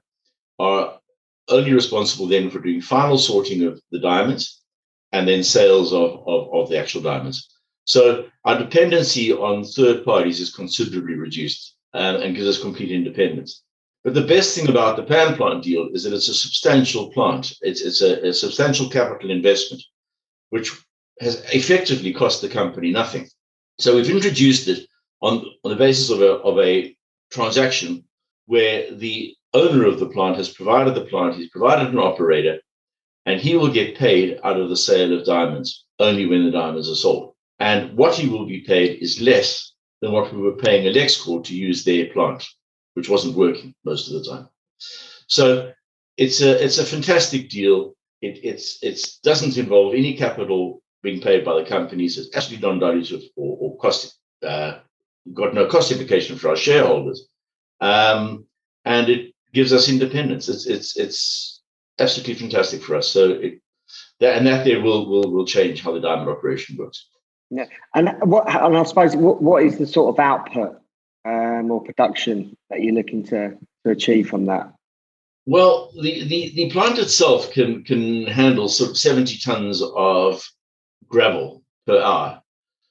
are 0.61 1.01
only 1.49 1.73
responsible 1.73 2.29
then 2.29 2.51
for 2.51 2.61
doing 2.61 2.81
final 2.81 3.19
sorting 3.19 3.65
of 3.65 3.81
the 3.91 3.99
diamonds 3.99 4.63
and 5.11 5.27
then 5.27 5.43
sales 5.43 5.93
of, 5.93 6.23
of, 6.27 6.55
of 6.55 6.69
the 6.69 6.79
actual 6.79 7.03
diamonds. 7.03 7.56
So 7.87 8.27
our 8.45 8.59
dependency 8.59 9.33
on 9.33 9.65
third 9.65 10.05
parties 10.05 10.41
is 10.41 10.55
considerably 10.55 11.15
reduced 11.15 11.77
and, 11.95 12.17
and 12.17 12.35
gives 12.35 12.49
us 12.49 12.61
complete 12.61 12.91
independence. 12.91 13.63
But 14.03 14.15
the 14.15 14.27
best 14.27 14.55
thing 14.55 14.69
about 14.69 14.97
the 14.97 15.05
pan 15.05 15.37
plant 15.37 15.63
deal 15.63 15.89
is 15.93 16.03
that 16.03 16.13
it's 16.13 16.29
a 16.29 16.35
substantial 16.35 17.11
plant. 17.11 17.55
It's, 17.63 17.81
it's 17.83 18.03
a, 18.03 18.29
a 18.29 18.33
substantial 18.33 18.89
capital 18.89 19.31
investment, 19.31 19.83
which 20.51 20.73
has 21.21 21.45
effectively 21.53 22.13
cost 22.13 22.43
the 22.43 22.49
company 22.49 22.91
nothing. 22.91 23.29
So 23.79 23.95
we've 23.95 24.11
introduced 24.11 24.69
it 24.69 24.87
on, 25.23 25.45
on 25.65 25.71
the 25.71 25.77
basis 25.77 26.11
of 26.11 26.21
a, 26.21 26.33
of 26.33 26.59
a 26.59 26.97
transaction 27.31 28.05
where 28.47 28.93
the 28.93 29.35
owner 29.55 29.87
of 29.87 30.01
the 30.01 30.09
plant 30.09 30.37
has 30.37 30.49
provided 30.49 30.95
the 30.95 31.05
plant, 31.05 31.37
he's 31.37 31.51
provided 31.51 31.93
an 31.93 31.99
operator, 31.99 32.59
and 33.27 33.41
he 33.41 33.57
will 33.57 33.73
get 33.73 33.97
paid 33.97 34.41
out 34.43 34.61
of 34.61 34.71
the 34.71 34.77
sale 34.77 35.17
of 35.17 35.25
diamonds 35.25 35.85
only 35.99 36.27
when 36.27 36.45
the 36.45 36.51
diamonds 36.51 36.91
are 36.91 36.97
sold. 36.97 37.35
And 37.59 37.97
what 37.97 38.15
he 38.15 38.29
will 38.29 38.47
be 38.47 38.61
paid 38.61 39.03
is 39.03 39.21
less 39.21 39.73
than 40.01 40.13
what 40.13 40.33
we 40.33 40.41
were 40.41 40.57
paying 40.57 40.93
Alexkor 40.93 41.43
to 41.45 41.57
use 41.57 41.85
their 41.85 42.07
plant, 42.07 42.47
which 42.95 43.09
wasn't 43.09 43.37
working 43.37 43.75
most 43.85 44.09
of 44.09 44.15
the 44.15 44.31
time. 44.31 44.49
So 45.27 45.73
it's 46.17 46.41
a 46.41 46.63
it's 46.63 46.79
a 46.79 46.85
fantastic 46.85 47.49
deal. 47.49 47.95
It 48.21 48.41
it's 48.45 48.79
it's 48.83 49.19
doesn't 49.19 49.57
involve 49.57 49.95
any 49.95 50.17
capital 50.17 50.83
being 51.03 51.21
paid 51.21 51.45
by 51.45 51.55
the 51.61 51.69
companies. 51.69 52.19
It's 52.19 52.35
actually 52.37 52.59
non-dilutive 52.59 53.25
or, 53.37 53.57
or 53.61 53.77
cost 53.79 54.19
uh, 54.43 54.79
got 55.35 55.55
no 55.55 55.67
cost 55.67 55.93
implication 55.93 56.37
for 56.37 56.51
our 56.51 56.57
shareholders, 56.57 57.29
um, 57.81 58.47
and 58.85 59.09
it 59.09 59.35
gives 59.53 59.73
us 59.73 59.89
independence. 59.89 60.49
It's 60.49 60.67
it's 60.67 60.97
it's 60.97 61.63
absolutely 61.99 62.35
fantastic 62.35 62.83
for 62.83 62.97
us. 62.97 63.09
So 63.09 63.31
it, 63.31 63.61
that 64.21 64.37
and 64.37 64.47
that 64.47 64.65
there 64.65 64.81
will 64.81 65.09
will 65.09 65.33
will 65.33 65.47
change 65.47 65.83
how 65.83 65.93
the 65.93 66.01
diamond 66.01 66.29
operation 66.29 66.77
works. 66.77 67.09
Yeah, 67.51 67.67
and 67.95 68.11
what 68.23 68.49
and 68.49 68.77
I 68.77 68.83
suppose 68.83 69.15
what, 69.15 69.41
what 69.41 69.63
is 69.63 69.79
the 69.79 69.87
sort 69.87 70.15
of 70.15 70.19
output 70.19 70.81
um, 71.25 71.71
or 71.71 71.83
production 71.83 72.57
that 72.71 72.83
you're 72.83 72.95
looking 72.95 73.25
to 73.25 73.57
to 73.85 73.91
achieve 73.91 74.29
from 74.29 74.47
that? 74.47 74.73
Well, 75.47 75.93
the, 75.95 76.27
the, 76.27 76.53
the 76.57 76.71
plant 76.71 76.99
itself 76.99 77.53
can 77.53 77.85
can 77.85 78.27
handle 78.27 78.69
sort 78.69 78.91
of 78.91 78.99
70 78.99 79.39
tons 79.39 79.81
of 79.95 80.43
gravel 81.07 81.63
per 81.87 82.01
hour. 82.01 82.43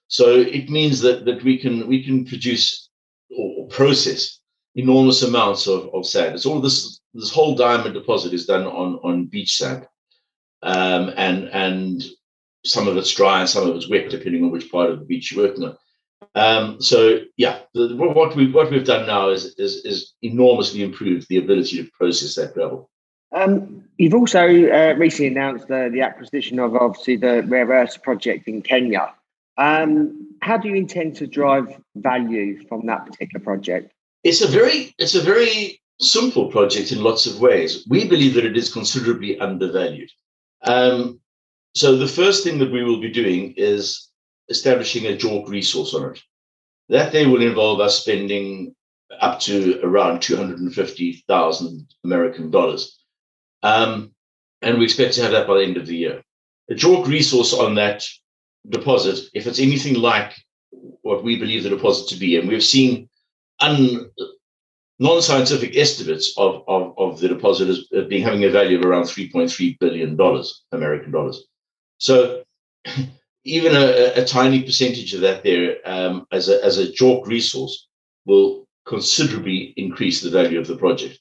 So 0.08 0.36
it 0.36 0.70
means 0.70 1.02
that 1.02 1.26
that 1.26 1.44
we 1.44 1.58
can 1.58 1.88
we 1.88 2.04
can 2.04 2.26
produce 2.26 2.90
or 3.38 3.68
process 3.68 4.40
enormous 4.76 5.22
amounts 5.22 5.68
of, 5.68 5.90
of 5.94 6.06
sand. 6.06 6.36
It's 6.36 6.46
all 6.46 6.62
this 6.62 7.02
this 7.14 7.32
whole 7.32 7.56
diamond 7.56 7.94
deposit 7.94 8.34
is 8.34 8.46
done 8.46 8.66
on 8.66 9.00
on 9.04 9.26
beach 9.26 9.58
sand, 9.58 9.88
um, 10.64 11.14
and 11.18 11.50
and 11.50 12.04
some 12.66 12.88
of 12.88 12.98
it's 12.98 13.14
dry 13.14 13.40
and 13.40 13.50
some 13.50 13.70
of 13.70 13.76
it's 13.76 13.90
wet, 13.90 14.10
depending 14.10 14.44
on 14.44 14.52
which 14.52 14.72
part 14.72 14.90
of 14.90 15.00
the 15.00 15.06
beach 15.06 15.32
you're 15.32 15.48
working 15.48 15.64
on. 15.64 15.78
Um, 16.34 16.82
so 16.82 17.20
yeah, 17.38 17.60
the, 17.74 17.96
what 17.96 18.36
we 18.36 18.52
what 18.52 18.72
we've 18.72 18.86
done 18.86 19.08
now 19.08 19.30
is, 19.30 19.56
is 19.58 19.86
is 19.86 20.14
enormously 20.22 20.84
improved 20.84 21.28
the 21.30 21.38
ability 21.38 21.78
to 21.78 21.90
process 21.98 22.36
that 22.36 22.54
gravel. 22.54 22.90
Um, 23.32 23.84
you've 23.98 24.14
also 24.14 24.40
uh, 24.40 24.94
recently 24.98 25.28
announced 25.28 25.68
the, 25.68 25.90
the 25.92 26.02
acquisition 26.02 26.60
of 26.60 26.76
obviously 26.76 27.18
the 27.18 27.44
rare 27.44 27.68
earths 27.68 27.98
project 27.98 28.48
in 28.48 28.62
Kenya. 28.62 29.14
Um, 29.58 30.36
how 30.42 30.58
do 30.58 30.68
you 30.70 30.76
intend 30.76 31.16
to 31.18 31.28
drive 31.28 31.68
value 31.96 32.66
from 32.68 32.86
that 32.88 33.06
particular 33.06 33.44
project? 33.44 33.94
It's 34.24 34.42
a 34.42 34.48
very 34.48 34.94
it's 34.98 35.16
a 35.16 35.22
very 35.22 35.82
simple 36.00 36.52
project 36.52 36.92
in 36.92 37.04
lots 37.04 37.26
of 37.26 37.40
ways. 37.40 37.86
We 37.90 38.08
believe 38.08 38.34
that 38.34 38.46
it 38.46 38.58
is 38.58 38.74
considerably 38.74 39.40
undervalued. 39.40 40.10
Um, 40.64 41.20
so 41.76 41.98
the 41.98 42.08
first 42.08 42.44
thing 42.44 42.58
that 42.60 42.72
we 42.72 42.84
will 42.84 43.02
be 43.02 43.12
doing 43.12 43.54
is 43.58 44.10
establishing 44.50 45.06
a 45.06 45.18
JORC 45.18 45.50
resource 45.50 45.94
on 45.94 46.12
it. 46.12 46.22
That 46.90 47.12
day 47.12 47.26
will 47.26 47.42
involve 47.42 47.80
us 47.80 48.00
spending 48.00 48.76
up 49.20 49.40
to 49.42 49.80
around 49.84 50.22
250,000 50.22 51.88
American 52.04 52.52
dollars. 52.52 53.00
Um, 53.64 54.12
and 54.62 54.78
we 54.78 54.86
expect 54.86 55.16
to 55.16 55.24
have 55.24 55.32
that 55.32 55.48
by 55.48 55.56
the 55.56 55.64
end 55.64 55.78
of 55.78 55.88
the 55.88 55.96
year. 55.96 56.24
A 56.70 56.76
JORC 56.76 57.08
resource 57.08 57.54
on 57.54 57.76
that 57.76 58.06
deposit, 58.70 59.30
if 59.34 59.46
it's 59.46 59.60
anything 59.60 59.96
like 59.96 60.34
what 61.02 61.24
we 61.24 61.38
believe 61.38 61.64
the 61.64 61.70
deposit 61.70 62.08
to 62.10 62.20
be, 62.20 62.38
and 62.38 62.48
we've 62.48 62.64
seen 62.64 63.10
un, 63.60 64.10
non-scientific 65.00 65.76
estimates 65.76 66.34
of, 66.38 66.64
of, 66.68 66.98
of 66.98 67.20
the 67.20 67.28
deposit 67.28 67.70
as 67.70 68.08
being 68.08 68.24
having 68.24 68.46
a 68.46 68.50
value 68.50 68.80
of 68.80 68.86
around 68.86 69.04
3.3 69.04 69.78
billion 69.80 70.16
dollars, 70.16 70.64
American 70.72 71.12
dollars. 71.12 71.46
So 71.98 72.44
even 73.44 73.76
a, 73.76 74.22
a, 74.22 74.26
tiny 74.26 74.64
percentage 74.64 75.14
of 75.14 75.22
that 75.22 75.44
there 75.44 75.78
um, 75.86 76.26
as 76.32 76.50
a 76.50 76.64
as 76.64 76.80
a 76.80 76.92
resource 77.26 77.88
will 78.26 78.66
considerably 78.86 79.74
increase 79.78 80.22
the 80.22 80.30
value 80.30 80.60
of 80.60 80.68
the 80.68 80.78
project. 80.78 81.20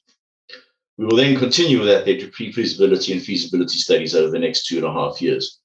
We 0.97 1.05
will 1.05 1.17
then 1.17 1.37
continue 1.37 1.79
with 1.79 1.89
that 1.89 2.05
there 2.05 2.17
to 2.19 2.27
pre-feasibility 2.29 3.13
and 3.13 3.21
feasibility 3.21 3.77
studies 3.77 4.15
over 4.15 4.31
the 4.31 4.39
next 4.39 4.65
two 4.65 4.77
and 4.77 4.85
a 4.85 4.93
half 4.93 5.21
years. 5.21 5.59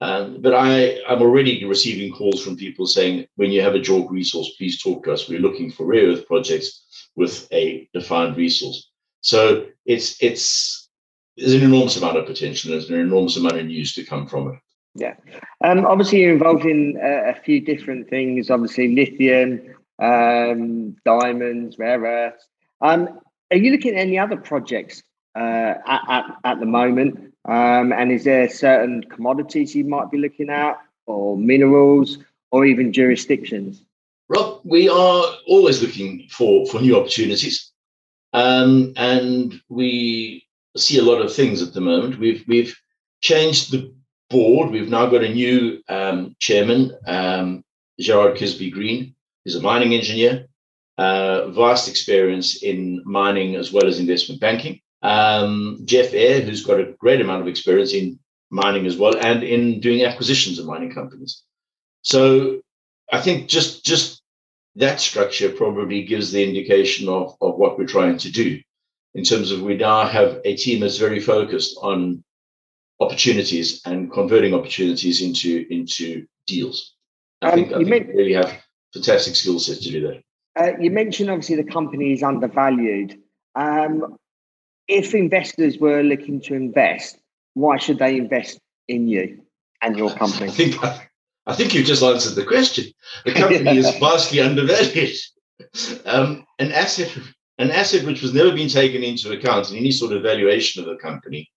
Um, 0.00 0.42
but 0.42 0.52
I, 0.52 0.98
I'm 1.08 1.22
already 1.22 1.64
receiving 1.64 2.12
calls 2.12 2.42
from 2.42 2.56
people 2.56 2.86
saying, 2.86 3.26
when 3.36 3.52
you 3.52 3.62
have 3.62 3.74
a 3.74 3.80
JORC 3.80 4.10
resource, 4.10 4.50
please 4.58 4.82
talk 4.82 5.04
to 5.04 5.12
us. 5.12 5.28
We're 5.28 5.38
looking 5.38 5.70
for 5.70 5.86
rare 5.86 6.08
earth 6.08 6.26
projects 6.26 7.08
with 7.14 7.46
a 7.52 7.88
defined 7.94 8.36
resource. 8.36 8.90
So 9.20 9.66
it's 9.86 10.22
it's 10.22 10.83
there's 11.36 11.54
an 11.54 11.62
enormous 11.62 11.96
amount 11.96 12.16
of 12.16 12.26
potential. 12.26 12.70
There's 12.70 12.90
an 12.90 12.98
enormous 12.98 13.36
amount 13.36 13.58
of 13.58 13.66
news 13.66 13.94
to 13.94 14.04
come 14.04 14.26
from 14.26 14.52
it. 14.52 14.58
Yeah. 14.94 15.14
Um, 15.62 15.84
obviously, 15.86 16.20
you're 16.20 16.32
involved 16.32 16.64
in 16.64 16.96
uh, 17.02 17.30
a 17.30 17.34
few 17.34 17.60
different 17.60 18.08
things. 18.08 18.50
Obviously, 18.50 18.94
lithium, 18.94 19.74
um, 19.98 20.96
diamonds, 21.04 21.78
rare 21.78 22.00
earths. 22.00 22.46
Um, 22.80 23.18
are 23.50 23.56
you 23.56 23.72
looking 23.72 23.94
at 23.94 24.00
any 24.00 24.18
other 24.18 24.36
projects 24.36 25.02
uh, 25.36 25.74
at, 25.86 26.00
at, 26.08 26.24
at 26.44 26.60
the 26.60 26.66
moment? 26.66 27.34
Um, 27.44 27.92
and 27.92 28.12
is 28.12 28.24
there 28.24 28.48
certain 28.48 29.02
commodities 29.02 29.74
you 29.74 29.84
might 29.84 30.10
be 30.10 30.18
looking 30.18 30.48
at, 30.48 30.78
or 31.06 31.36
minerals, 31.36 32.18
or 32.52 32.64
even 32.64 32.92
jurisdictions? 32.92 33.84
Rob, 34.28 34.60
we 34.64 34.88
are 34.88 35.24
always 35.46 35.82
looking 35.82 36.28
for, 36.30 36.66
for 36.66 36.80
new 36.80 36.96
opportunities. 36.96 37.72
Um, 38.32 38.94
and 38.96 39.60
we 39.68 40.46
see 40.76 40.98
a 40.98 41.02
lot 41.02 41.20
of 41.20 41.34
things 41.34 41.62
at 41.62 41.72
the 41.72 41.80
moment. 41.80 42.18
We've 42.18 42.44
we've 42.46 42.76
changed 43.20 43.70
the 43.70 43.94
board. 44.30 44.70
We've 44.70 44.88
now 44.88 45.06
got 45.06 45.24
a 45.24 45.32
new 45.32 45.82
um, 45.88 46.34
chairman, 46.38 46.92
um, 47.06 47.64
Gerard 48.00 48.36
Kisbey-Green. 48.36 49.14
He's 49.44 49.56
a 49.56 49.60
mining 49.60 49.94
engineer, 49.94 50.46
uh, 50.98 51.48
vast 51.48 51.88
experience 51.88 52.62
in 52.62 53.02
mining 53.04 53.56
as 53.56 53.72
well 53.72 53.86
as 53.86 54.00
investment 54.00 54.40
banking. 54.40 54.80
Um, 55.02 55.80
Jeff 55.84 56.14
Eyre, 56.14 56.40
who's 56.40 56.64
got 56.64 56.80
a 56.80 56.94
great 56.98 57.20
amount 57.20 57.42
of 57.42 57.48
experience 57.48 57.92
in 57.92 58.18
mining 58.50 58.86
as 58.86 58.96
well 58.96 59.16
and 59.18 59.42
in 59.42 59.80
doing 59.80 60.04
acquisitions 60.04 60.58
of 60.58 60.66
mining 60.66 60.92
companies. 60.92 61.42
So 62.02 62.60
I 63.12 63.20
think 63.20 63.48
just 63.48 63.84
just 63.84 64.22
that 64.76 65.00
structure 65.00 65.50
probably 65.50 66.04
gives 66.04 66.32
the 66.32 66.42
indication 66.42 67.08
of, 67.08 67.36
of 67.40 67.56
what 67.56 67.78
we're 67.78 67.86
trying 67.86 68.18
to 68.18 68.30
do 68.30 68.60
in 69.14 69.24
terms 69.24 69.50
of 69.50 69.62
we 69.62 69.76
now 69.76 70.06
have 70.06 70.40
a 70.44 70.56
team 70.56 70.80
that's 70.80 70.98
very 70.98 71.20
focused 71.20 71.76
on 71.82 72.22
opportunities 73.00 73.80
and 73.84 74.12
converting 74.12 74.54
opportunities 74.54 75.22
into 75.22 75.66
into 75.70 76.26
deals. 76.46 76.94
I 77.42 77.50
um, 77.50 77.54
think, 77.54 77.72
I 77.72 77.76
think 77.78 77.88
meant, 77.88 78.08
we 78.08 78.14
really 78.14 78.32
have 78.34 78.52
fantastic 78.92 79.36
skill 79.36 79.58
sets 79.58 79.80
to 79.84 79.90
do 79.90 80.00
that. 80.08 80.22
Uh, 80.56 80.78
you 80.78 80.90
mentioned 80.90 81.30
obviously 81.30 81.56
the 81.56 81.64
company 81.64 82.12
is 82.12 82.22
undervalued. 82.22 83.18
Um, 83.54 84.16
if 84.86 85.14
investors 85.14 85.78
were 85.78 86.02
looking 86.02 86.40
to 86.42 86.54
invest, 86.54 87.18
why 87.54 87.78
should 87.78 87.98
they 87.98 88.16
invest 88.16 88.58
in 88.88 89.08
you 89.08 89.42
and 89.82 89.96
your 89.96 90.10
company? 90.16 90.46
I 90.46 90.52
think 90.52 90.76
I 91.46 91.54
think 91.54 91.74
you've 91.74 91.86
just 91.86 92.02
answered 92.02 92.34
the 92.34 92.44
question. 92.44 92.86
The 93.24 93.32
company 93.32 93.78
is 93.78 93.96
vastly 94.00 94.40
undervalued. 94.40 95.16
Um, 96.04 96.44
an 96.58 96.72
asset, 96.72 97.16
an 97.58 97.70
asset 97.70 98.04
which 98.06 98.22
was 98.22 98.34
never 98.34 98.52
been 98.52 98.68
taken 98.68 99.02
into 99.02 99.32
account 99.32 99.70
in 99.70 99.76
any 99.76 99.90
sort 99.90 100.12
of 100.12 100.22
valuation 100.22 100.82
of 100.82 100.88
the 100.88 100.96
company. 100.96 101.50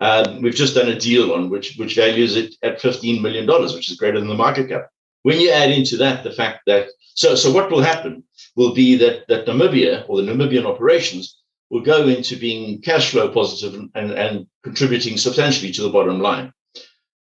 Um, 0.00 0.42
we've 0.42 0.54
just 0.54 0.74
done 0.74 0.88
a 0.88 0.98
deal 0.98 1.32
on 1.32 1.50
which 1.50 1.76
which 1.76 1.96
values 1.96 2.36
it 2.36 2.54
at 2.62 2.80
fifteen 2.80 3.22
million 3.22 3.46
dollars, 3.46 3.74
which 3.74 3.90
is 3.90 3.96
greater 3.96 4.18
than 4.18 4.28
the 4.28 4.34
market 4.34 4.68
cap. 4.68 4.88
When 5.22 5.40
you 5.40 5.50
add 5.50 5.70
into 5.70 5.96
that 5.98 6.22
the 6.22 6.32
fact 6.32 6.60
that 6.66 6.88
so 7.14 7.34
so 7.34 7.52
what 7.52 7.70
will 7.70 7.82
happen 7.82 8.24
will 8.56 8.74
be 8.74 8.96
that 8.96 9.26
that 9.28 9.46
Namibia 9.46 10.04
or 10.08 10.20
the 10.20 10.30
Namibian 10.30 10.66
operations 10.66 11.40
will 11.70 11.82
go 11.82 12.06
into 12.08 12.36
being 12.36 12.80
cash 12.80 13.10
flow 13.10 13.28
positive 13.28 13.74
and, 13.74 13.90
and, 13.94 14.12
and 14.12 14.46
contributing 14.62 15.16
substantially 15.16 15.72
to 15.72 15.82
the 15.82 15.88
bottom 15.88 16.20
line. 16.20 16.52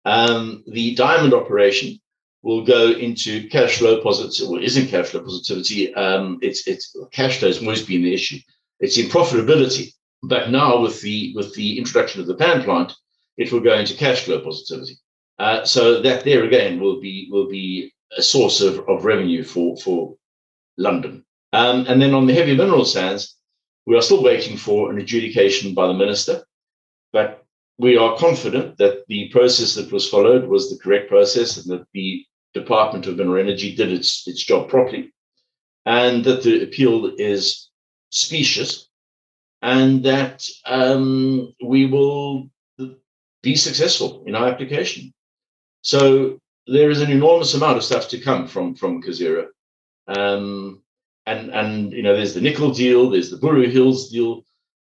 Um, 0.04 0.62
the 0.66 0.94
diamond 0.94 1.34
operation 1.34 1.98
will 2.46 2.64
go 2.64 2.92
into 2.92 3.48
cash 3.48 3.78
flow 3.78 4.00
positive, 4.00 4.48
or 4.48 4.60
isn't 4.60 4.86
cash 4.86 5.08
flow 5.08 5.20
positivity. 5.20 5.92
Um, 5.94 6.38
it's 6.42 6.68
it's 6.68 6.96
cash 7.10 7.38
flow 7.38 7.48
has 7.48 7.58
always 7.58 7.84
been 7.84 8.04
the 8.04 8.14
issue. 8.14 8.38
It's 8.78 8.96
in 8.98 9.06
profitability, 9.06 9.94
but 10.22 10.50
now 10.50 10.80
with 10.80 11.00
the 11.00 11.32
with 11.34 11.52
the 11.56 11.76
introduction 11.76 12.20
of 12.20 12.28
the 12.28 12.36
pan 12.36 12.62
plant, 12.62 12.92
it 13.36 13.50
will 13.50 13.58
go 13.68 13.74
into 13.74 13.96
cash 13.96 14.20
flow 14.24 14.38
positivity. 14.40 14.96
Uh, 15.40 15.64
so 15.64 16.00
that 16.00 16.22
there 16.22 16.44
again 16.44 16.78
will 16.78 17.00
be 17.00 17.28
will 17.32 17.48
be 17.48 17.92
a 18.16 18.22
source 18.22 18.60
of, 18.60 18.78
of 18.88 19.04
revenue 19.04 19.42
for 19.42 19.76
for 19.78 20.14
London. 20.78 21.24
Um, 21.52 21.84
and 21.88 22.00
then 22.00 22.14
on 22.14 22.26
the 22.26 22.34
heavy 22.34 22.56
mineral 22.56 22.84
sands, 22.84 23.36
we 23.86 23.96
are 23.96 24.02
still 24.02 24.22
waiting 24.22 24.56
for 24.56 24.92
an 24.92 24.98
adjudication 24.98 25.74
by 25.74 25.88
the 25.88 25.94
minister, 25.94 26.44
but 27.12 27.44
we 27.76 27.96
are 27.96 28.16
confident 28.16 28.78
that 28.78 29.04
the 29.08 29.30
process 29.30 29.74
that 29.74 29.90
was 29.90 30.08
followed 30.08 30.44
was 30.46 30.70
the 30.70 30.78
correct 30.78 31.08
process 31.08 31.56
and 31.56 31.66
that 31.72 31.86
the 31.92 32.24
Department 32.60 33.06
of 33.06 33.16
Mineral 33.16 33.42
Energy 33.42 33.74
did 33.74 33.92
its, 33.92 34.26
its 34.26 34.42
job 34.44 34.68
properly, 34.68 35.12
and 35.84 36.24
that 36.24 36.42
the 36.42 36.62
appeal 36.62 37.12
is 37.18 37.70
specious, 38.10 38.88
and 39.62 40.02
that 40.04 40.46
um, 40.64 41.54
we 41.62 41.86
will 41.86 42.48
be 43.42 43.56
successful 43.56 44.24
in 44.26 44.34
our 44.34 44.48
application. 44.48 45.12
So 45.82 46.38
there 46.66 46.90
is 46.90 47.00
an 47.00 47.10
enormous 47.10 47.54
amount 47.54 47.76
of 47.76 47.84
stuff 47.84 48.08
to 48.08 48.18
come 48.18 48.48
from 48.48 48.74
from 48.74 49.02
Kazera. 49.02 49.46
Um, 50.08 50.82
and 51.26 51.50
and 51.50 51.92
you 51.92 52.02
know, 52.02 52.16
there's 52.16 52.34
the 52.34 52.40
nickel 52.40 52.72
deal, 52.72 53.10
there's 53.10 53.30
the 53.30 53.42
Buru 53.44 53.68
Hills 53.68 54.10
deal. 54.10 54.44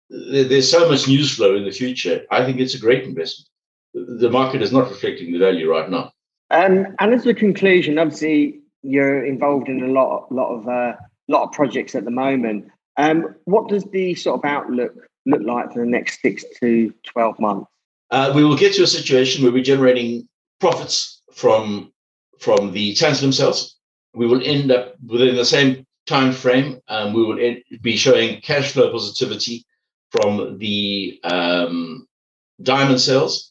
There, 0.09 0.43
there's 0.43 0.69
so 0.69 0.89
much 0.89 1.07
news 1.07 1.35
flow 1.35 1.55
in 1.55 1.65
the 1.65 1.71
future. 1.71 2.25
I 2.31 2.43
think 2.43 2.59
it's 2.59 2.75
a 2.75 2.85
great 2.85 3.03
investment. 3.03 3.47
The 3.93 4.29
market 4.29 4.61
is 4.61 4.71
not 4.71 4.89
reflecting 4.89 5.31
the 5.31 5.39
value 5.39 5.69
right 5.69 5.89
now. 5.89 6.11
Um, 6.51 6.95
and 6.99 7.13
as 7.13 7.25
a 7.25 7.33
conclusion, 7.33 7.99
obviously 7.99 8.59
you're 8.81 9.23
involved 9.25 9.69
in 9.69 9.83
a 9.83 9.87
lot, 9.87 10.31
lot 10.31 10.55
of 10.55 10.67
uh, 10.67 10.93
lot 11.27 11.43
of 11.43 11.51
projects 11.51 11.95
at 11.95 12.05
the 12.05 12.11
moment. 12.11 12.69
Um, 12.97 13.35
what 13.45 13.69
does 13.69 13.83
the 13.85 14.15
sort 14.15 14.39
of 14.39 14.45
outlook 14.45 14.93
look 15.25 15.41
like 15.43 15.71
for 15.71 15.79
the 15.79 15.89
next 15.89 16.21
six 16.21 16.43
to 16.61 16.93
twelve 17.03 17.39
months? 17.39 17.69
Uh, 18.11 18.31
we 18.35 18.43
will 18.43 18.57
get 18.57 18.73
to 18.73 18.83
a 18.83 18.87
situation 18.87 19.43
where 19.43 19.51
we're 19.51 19.63
generating 19.63 20.27
profits 20.59 21.21
from 21.33 21.91
from 22.39 22.71
the 22.71 22.93
tantalum 22.95 23.33
cells. 23.33 23.77
We 24.13 24.25
will 24.25 24.41
end 24.43 24.71
up 24.71 24.95
within 25.05 25.35
the 25.35 25.45
same 25.45 25.85
time 26.07 26.31
frame. 26.31 26.81
Um, 26.87 27.13
we 27.13 27.23
will 27.23 27.55
be 27.81 27.95
showing 27.95 28.41
cash 28.41 28.71
flow 28.71 28.91
positivity 28.91 29.65
from 30.11 30.57
the 30.57 31.19
um, 31.23 32.07
diamond 32.63 32.99
cells. 32.99 33.48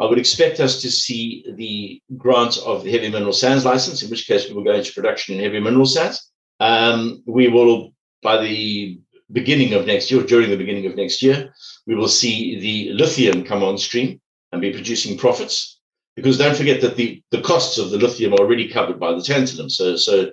I 0.00 0.06
would 0.06 0.18
expect 0.18 0.58
us 0.60 0.82
to 0.82 0.90
see 0.90 1.44
the 1.56 2.00
grant 2.16 2.58
of 2.58 2.82
the 2.82 2.90
heavy 2.90 3.10
mineral 3.10 3.32
sands 3.32 3.64
license, 3.64 4.02
in 4.02 4.10
which 4.10 4.26
case 4.26 4.48
we 4.48 4.54
will 4.54 4.64
go 4.64 4.74
into 4.74 4.92
production 4.92 5.36
in 5.36 5.44
heavy 5.44 5.60
mineral 5.60 5.86
sands. 5.86 6.30
Um, 6.60 7.22
we 7.26 7.48
will, 7.48 7.92
by 8.22 8.42
the 8.42 8.98
beginning 9.30 9.74
of 9.74 9.86
next 9.86 10.10
year, 10.10 10.22
during 10.22 10.50
the 10.50 10.56
beginning 10.56 10.86
of 10.86 10.96
next 10.96 11.22
year, 11.22 11.52
we 11.86 11.94
will 11.94 12.08
see 12.08 12.58
the 12.58 12.92
lithium 12.94 13.44
come 13.44 13.62
on 13.62 13.78
stream 13.78 14.20
and 14.52 14.60
be 14.60 14.72
producing 14.72 15.16
profits 15.16 15.74
because 16.16 16.38
don't 16.38 16.56
forget 16.56 16.80
that 16.80 16.96
the, 16.96 17.22
the 17.30 17.40
costs 17.42 17.78
of 17.78 17.90
the 17.90 17.98
lithium 17.98 18.32
are 18.32 18.38
already 18.38 18.68
covered 18.68 19.00
by 19.00 19.12
the 19.12 19.18
tantalum. 19.18 19.70
So, 19.70 19.96
so 19.96 20.30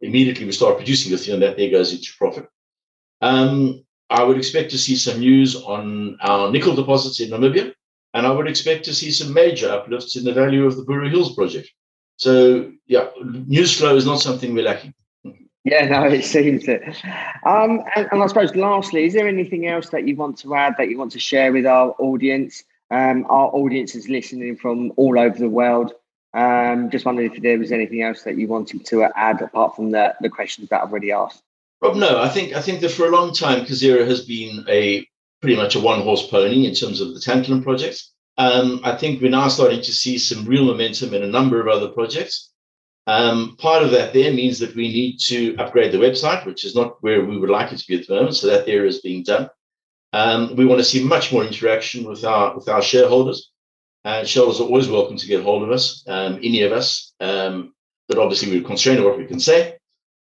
immediately 0.00 0.44
we 0.44 0.52
start 0.52 0.76
producing 0.76 1.12
lithium, 1.12 1.40
that 1.40 1.56
there 1.56 1.70
goes 1.70 1.92
into 1.92 2.12
profit. 2.18 2.46
Um, 3.20 3.84
I 4.10 4.22
would 4.24 4.36
expect 4.36 4.70
to 4.72 4.78
see 4.78 4.96
some 4.96 5.20
news 5.20 5.56
on 5.56 6.18
our 6.20 6.50
nickel 6.50 6.74
deposits 6.74 7.20
in 7.20 7.30
Namibia, 7.30 7.72
and 8.14 8.26
I 8.26 8.30
would 8.30 8.48
expect 8.48 8.84
to 8.86 8.94
see 8.94 9.10
some 9.10 9.32
major 9.32 9.70
uplifts 9.70 10.16
in 10.16 10.24
the 10.24 10.32
value 10.32 10.66
of 10.66 10.76
the 10.76 10.84
Buru 10.84 11.08
Hills 11.08 11.34
project. 11.34 11.70
So, 12.16 12.70
yeah, 12.86 13.08
news 13.22 13.76
flow 13.76 13.96
is 13.96 14.06
not 14.06 14.20
something 14.20 14.54
we're 14.54 14.64
lacking. 14.64 14.94
Yeah, 15.64 15.86
no, 15.86 16.04
it 16.04 16.24
seems 16.24 16.66
it. 16.66 16.82
Um, 17.46 17.82
and, 17.94 18.08
and, 18.10 18.22
I 18.22 18.26
suppose, 18.26 18.54
lastly, 18.56 19.04
is 19.04 19.14
there 19.14 19.28
anything 19.28 19.66
else 19.66 19.90
that 19.90 20.08
you 20.08 20.16
want 20.16 20.38
to 20.38 20.54
add 20.54 20.74
that 20.78 20.88
you 20.88 20.98
want 20.98 21.12
to 21.12 21.20
share 21.20 21.52
with 21.52 21.66
our 21.66 21.94
audience? 21.98 22.64
Um, 22.90 23.24
our 23.28 23.46
audience 23.48 23.94
is 23.94 24.08
listening 24.08 24.56
from 24.56 24.92
all 24.96 25.18
over 25.18 25.38
the 25.38 25.48
world. 25.48 25.92
Um, 26.34 26.90
just 26.90 27.04
wondering 27.04 27.32
if 27.32 27.42
there 27.42 27.58
was 27.58 27.72
anything 27.72 28.02
else 28.02 28.22
that 28.22 28.36
you 28.36 28.48
wanted 28.48 28.84
to 28.86 29.04
add 29.14 29.40
apart 29.40 29.76
from 29.76 29.90
the, 29.90 30.14
the 30.20 30.28
questions 30.28 30.68
that 30.70 30.82
I've 30.82 30.90
already 30.90 31.12
asked. 31.12 31.42
Rob, 31.80 31.96
no, 31.96 32.20
I 32.20 32.28
think 32.28 32.54
I 32.54 32.60
think 32.60 32.80
that 32.80 32.90
for 32.90 33.06
a 33.06 33.10
long 33.10 33.34
time, 33.34 33.64
Kazera 33.64 34.06
has 34.06 34.24
been 34.24 34.64
a 34.68 35.06
pretty 35.42 35.56
much 35.56 35.74
a 35.74 35.80
one 35.80 36.00
horse 36.00 36.26
pony 36.28 36.66
in 36.66 36.74
terms 36.74 37.00
of 37.00 37.12
the 37.12 37.20
tantalum 37.20 37.62
projects. 37.62 38.12
Um, 38.38 38.80
I 38.84 38.96
think 38.96 39.20
we're 39.20 39.30
now 39.30 39.48
starting 39.48 39.82
to 39.82 39.92
see 39.92 40.16
some 40.16 40.46
real 40.46 40.64
momentum 40.64 41.12
in 41.12 41.22
a 41.22 41.26
number 41.26 41.60
of 41.60 41.68
other 41.68 41.88
projects. 41.88 42.50
Um, 43.06 43.56
part 43.58 43.82
of 43.82 43.90
that 43.90 44.14
there 44.14 44.32
means 44.32 44.60
that 44.60 44.74
we 44.76 44.88
need 44.88 45.18
to 45.26 45.56
upgrade 45.56 45.92
the 45.92 45.98
website, 45.98 46.46
which 46.46 46.64
is 46.64 46.74
not 46.76 47.02
where 47.02 47.24
we 47.24 47.36
would 47.36 47.50
like 47.50 47.72
it 47.72 47.78
to 47.78 47.86
be 47.86 47.98
at 47.98 48.06
the 48.06 48.14
moment. 48.14 48.36
So 48.36 48.46
that 48.46 48.64
there 48.64 48.86
is 48.86 49.00
being 49.00 49.24
done. 49.24 49.50
Um, 50.12 50.54
we 50.56 50.64
want 50.64 50.78
to 50.78 50.84
see 50.84 51.02
much 51.02 51.32
more 51.32 51.44
interaction 51.44 52.04
with 52.04 52.24
our 52.24 52.54
with 52.54 52.68
our 52.68 52.80
shareholders. 52.80 53.50
And 54.04 54.26
shareholders 54.26 54.60
are 54.60 54.64
always 54.64 54.88
welcome 54.88 55.16
to 55.16 55.26
get 55.26 55.42
hold 55.42 55.62
of 55.62 55.70
us, 55.70 56.04
um, 56.08 56.36
any 56.42 56.62
of 56.62 56.72
us. 56.72 57.12
Um, 57.20 57.74
but 58.08 58.18
obviously, 58.18 58.50
we're 58.50 58.66
constrained 58.66 59.00
on 59.00 59.06
what 59.06 59.18
we 59.18 59.26
can 59.26 59.40
say. 59.40 59.76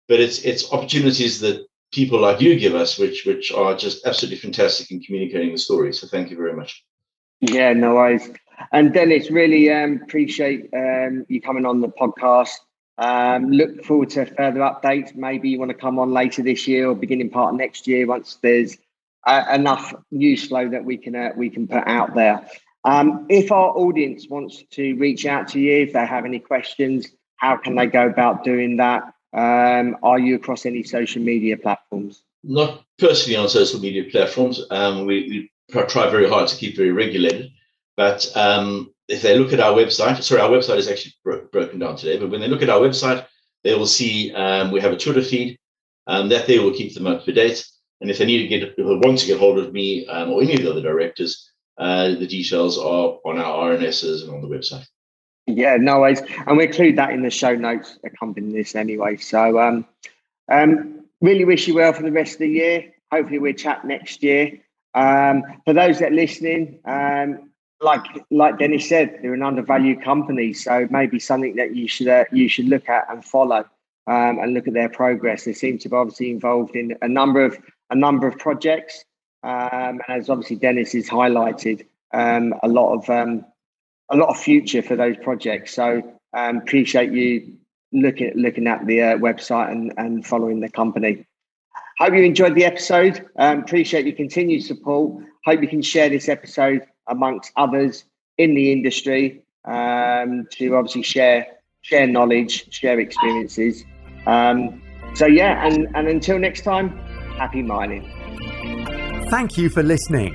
But 0.08 0.20
it's 0.20 0.42
it's 0.44 0.72
opportunities 0.72 1.40
that 1.40 1.66
people 1.92 2.20
like 2.20 2.40
you 2.40 2.58
give 2.58 2.74
us, 2.74 2.98
which 2.98 3.24
which 3.26 3.52
are 3.52 3.76
just 3.76 4.06
absolutely 4.06 4.38
fantastic 4.38 4.90
in 4.90 5.00
communicating 5.00 5.52
the 5.52 5.58
story. 5.58 5.92
So 5.92 6.06
thank 6.06 6.30
you 6.30 6.36
very 6.36 6.54
much. 6.54 6.84
Yeah, 7.40 7.72
no 7.72 7.94
worries. 7.94 8.30
And 8.72 8.92
Dennis, 8.92 9.30
really 9.30 9.72
um, 9.72 10.00
appreciate 10.02 10.68
um, 10.74 11.24
you 11.28 11.40
coming 11.40 11.64
on 11.64 11.80
the 11.80 11.88
podcast. 11.88 12.56
Um, 12.98 13.50
look 13.50 13.82
forward 13.84 14.10
to 14.10 14.26
further 14.26 14.60
updates. 14.60 15.14
Maybe 15.14 15.48
you 15.48 15.58
want 15.58 15.70
to 15.70 15.76
come 15.76 15.98
on 15.98 16.12
later 16.12 16.42
this 16.42 16.68
year 16.68 16.88
or 16.88 16.94
beginning 16.94 17.30
part 17.30 17.54
of 17.54 17.58
next 17.58 17.86
year 17.86 18.06
once 18.06 18.38
there's 18.42 18.76
uh, 19.26 19.44
enough 19.54 19.94
news 20.10 20.46
flow 20.48 20.68
that 20.68 20.84
we 20.84 20.98
can 20.98 21.14
uh, 21.14 21.30
we 21.36 21.50
can 21.50 21.66
put 21.66 21.86
out 21.86 22.14
there. 22.14 22.46
Um, 22.84 23.26
if 23.28 23.52
our 23.52 23.70
audience 23.70 24.26
wants 24.28 24.62
to 24.72 24.94
reach 24.94 25.26
out 25.26 25.48
to 25.48 25.60
you, 25.60 25.82
if 25.82 25.92
they 25.92 26.04
have 26.06 26.24
any 26.24 26.38
questions, 26.38 27.08
how 27.36 27.56
can 27.56 27.74
they 27.74 27.86
go 27.86 28.06
about 28.06 28.44
doing 28.44 28.76
that? 28.78 29.14
Um, 29.32 29.96
are 30.02 30.18
you 30.18 30.36
across 30.36 30.66
any 30.66 30.82
social 30.82 31.22
media 31.22 31.56
platforms? 31.56 32.22
Not 32.42 32.84
personally 32.98 33.36
on 33.36 33.48
social 33.48 33.80
media 33.80 34.04
platforms. 34.10 34.64
Um, 34.70 35.06
we, 35.06 35.14
we, 35.28 35.50
try 35.86 36.10
very 36.10 36.28
hard 36.28 36.48
to 36.48 36.56
keep 36.56 36.76
very 36.76 36.90
regulated. 36.90 37.52
But 37.96 38.28
um, 38.34 38.92
if 39.08 39.22
they 39.22 39.38
look 39.38 39.52
at 39.52 39.60
our 39.60 39.72
website, 39.72 40.22
sorry, 40.22 40.40
our 40.40 40.50
website 40.50 40.78
is 40.78 40.88
actually 40.88 41.14
bro- 41.22 41.46
broken 41.52 41.78
down 41.78 41.96
today. 41.96 42.18
But 42.18 42.30
when 42.30 42.40
they 42.40 42.48
look 42.48 42.62
at 42.62 42.70
our 42.70 42.80
website, 42.80 43.24
they 43.62 43.74
will 43.74 43.86
see 43.86 44.32
um, 44.32 44.72
we 44.72 44.80
have 44.80 44.92
a 44.92 44.96
Twitter 44.96 45.22
feed 45.22 45.58
um, 46.06 46.28
that 46.30 46.46
they 46.46 46.58
will 46.58 46.72
keep 46.72 46.94
them 46.94 47.06
up 47.06 47.24
to 47.24 47.32
date. 47.32 47.64
And 48.00 48.10
if 48.10 48.18
they 48.18 48.24
need 48.24 48.48
to 48.48 48.48
get, 48.48 48.74
want 48.78 49.18
to 49.18 49.26
get 49.26 49.38
hold 49.38 49.58
of 49.58 49.72
me 49.72 50.06
um, 50.06 50.30
or 50.30 50.42
any 50.42 50.54
of 50.54 50.62
the 50.62 50.70
other 50.70 50.82
directors, 50.82 51.50
uh, 51.78 52.08
the 52.08 52.26
details 52.26 52.78
are 52.78 53.18
on 53.24 53.38
our 53.38 53.70
RNSs 53.70 54.22
and 54.22 54.32
on 54.32 54.40
the 54.40 54.48
website. 54.48 54.86
Yeah, 55.46 55.76
no 55.76 56.00
worries. 56.00 56.22
And 56.46 56.56
we 56.56 56.66
include 56.66 56.96
that 56.96 57.10
in 57.10 57.22
the 57.22 57.30
show 57.30 57.54
notes 57.54 57.98
accompanying 58.04 58.52
this 58.52 58.74
anyway. 58.74 59.16
So, 59.16 59.58
um, 59.58 59.86
um, 60.50 61.04
really 61.20 61.44
wish 61.44 61.66
you 61.66 61.74
well 61.74 61.92
for 61.92 62.02
the 62.02 62.12
rest 62.12 62.34
of 62.34 62.38
the 62.40 62.48
year. 62.48 62.92
Hopefully, 63.10 63.38
we'll 63.38 63.52
chat 63.52 63.84
next 63.84 64.22
year. 64.22 64.60
Um, 64.94 65.42
for 65.64 65.72
those 65.72 65.98
that 66.00 66.12
are 66.12 66.14
listening, 66.14 66.80
um, 66.84 67.50
like 67.80 68.04
like 68.30 68.58
Dennis 68.58 68.88
said, 68.88 69.18
they're 69.22 69.34
an 69.34 69.42
undervalued 69.42 70.02
company, 70.02 70.52
so 70.52 70.86
maybe 70.90 71.18
something 71.18 71.56
that 71.56 71.74
you 71.74 71.88
should 71.88 72.08
uh, 72.08 72.24
you 72.32 72.48
should 72.48 72.68
look 72.68 72.88
at 72.88 73.06
and 73.10 73.24
follow 73.24 73.64
um, 74.06 74.38
and 74.38 74.54
look 74.54 74.68
at 74.68 74.74
their 74.74 74.88
progress. 74.88 75.44
They 75.44 75.52
seem 75.52 75.78
to 75.78 75.88
be 75.88 75.96
obviously 75.96 76.30
involved 76.30 76.76
in 76.76 76.96
a 77.02 77.08
number 77.08 77.44
of 77.44 77.58
a 77.90 77.94
number 77.94 78.26
of 78.26 78.38
projects, 78.38 79.04
um, 79.42 80.00
and 80.06 80.20
as 80.20 80.28
obviously 80.28 80.56
Dennis 80.56 80.92
has 80.92 81.08
highlighted, 81.08 81.86
um, 82.12 82.54
a 82.62 82.68
lot 82.68 82.94
of 82.94 83.08
um, 83.08 83.44
a 84.10 84.16
lot 84.16 84.28
of 84.28 84.38
future 84.38 84.82
for 84.82 84.96
those 84.96 85.16
projects. 85.18 85.74
So 85.74 86.02
um, 86.34 86.58
appreciate 86.58 87.12
you 87.12 87.56
looking 87.92 88.32
looking 88.36 88.66
at 88.66 88.86
the 88.86 89.02
uh, 89.02 89.18
website 89.18 89.70
and, 89.72 89.92
and 89.96 90.26
following 90.26 90.60
the 90.60 90.68
company. 90.68 91.26
Hope 91.98 92.14
you 92.14 92.22
enjoyed 92.22 92.54
the 92.54 92.64
episode. 92.64 93.26
Um, 93.36 93.60
appreciate 93.60 94.06
your 94.06 94.16
continued 94.16 94.62
support. 94.62 95.22
Hope 95.44 95.60
you 95.60 95.68
can 95.68 95.82
share 95.82 96.08
this 96.08 96.28
episode 96.28 96.82
amongst 97.08 97.52
others 97.56 98.04
in 98.38 98.54
the 98.54 98.72
industry 98.72 99.42
um, 99.64 100.46
to 100.52 100.76
obviously 100.76 101.02
share 101.02 101.46
share 101.82 102.06
knowledge, 102.06 102.72
share 102.72 103.00
experiences. 103.00 103.84
Um, 104.26 104.82
so 105.14 105.26
yeah, 105.26 105.66
and, 105.66 105.88
and 105.94 106.08
until 106.08 106.38
next 106.38 106.62
time, 106.62 106.96
happy 107.36 107.62
mining. 107.62 108.08
Thank 109.30 109.56
you 109.56 109.68
for 109.68 109.82
listening. 109.82 110.34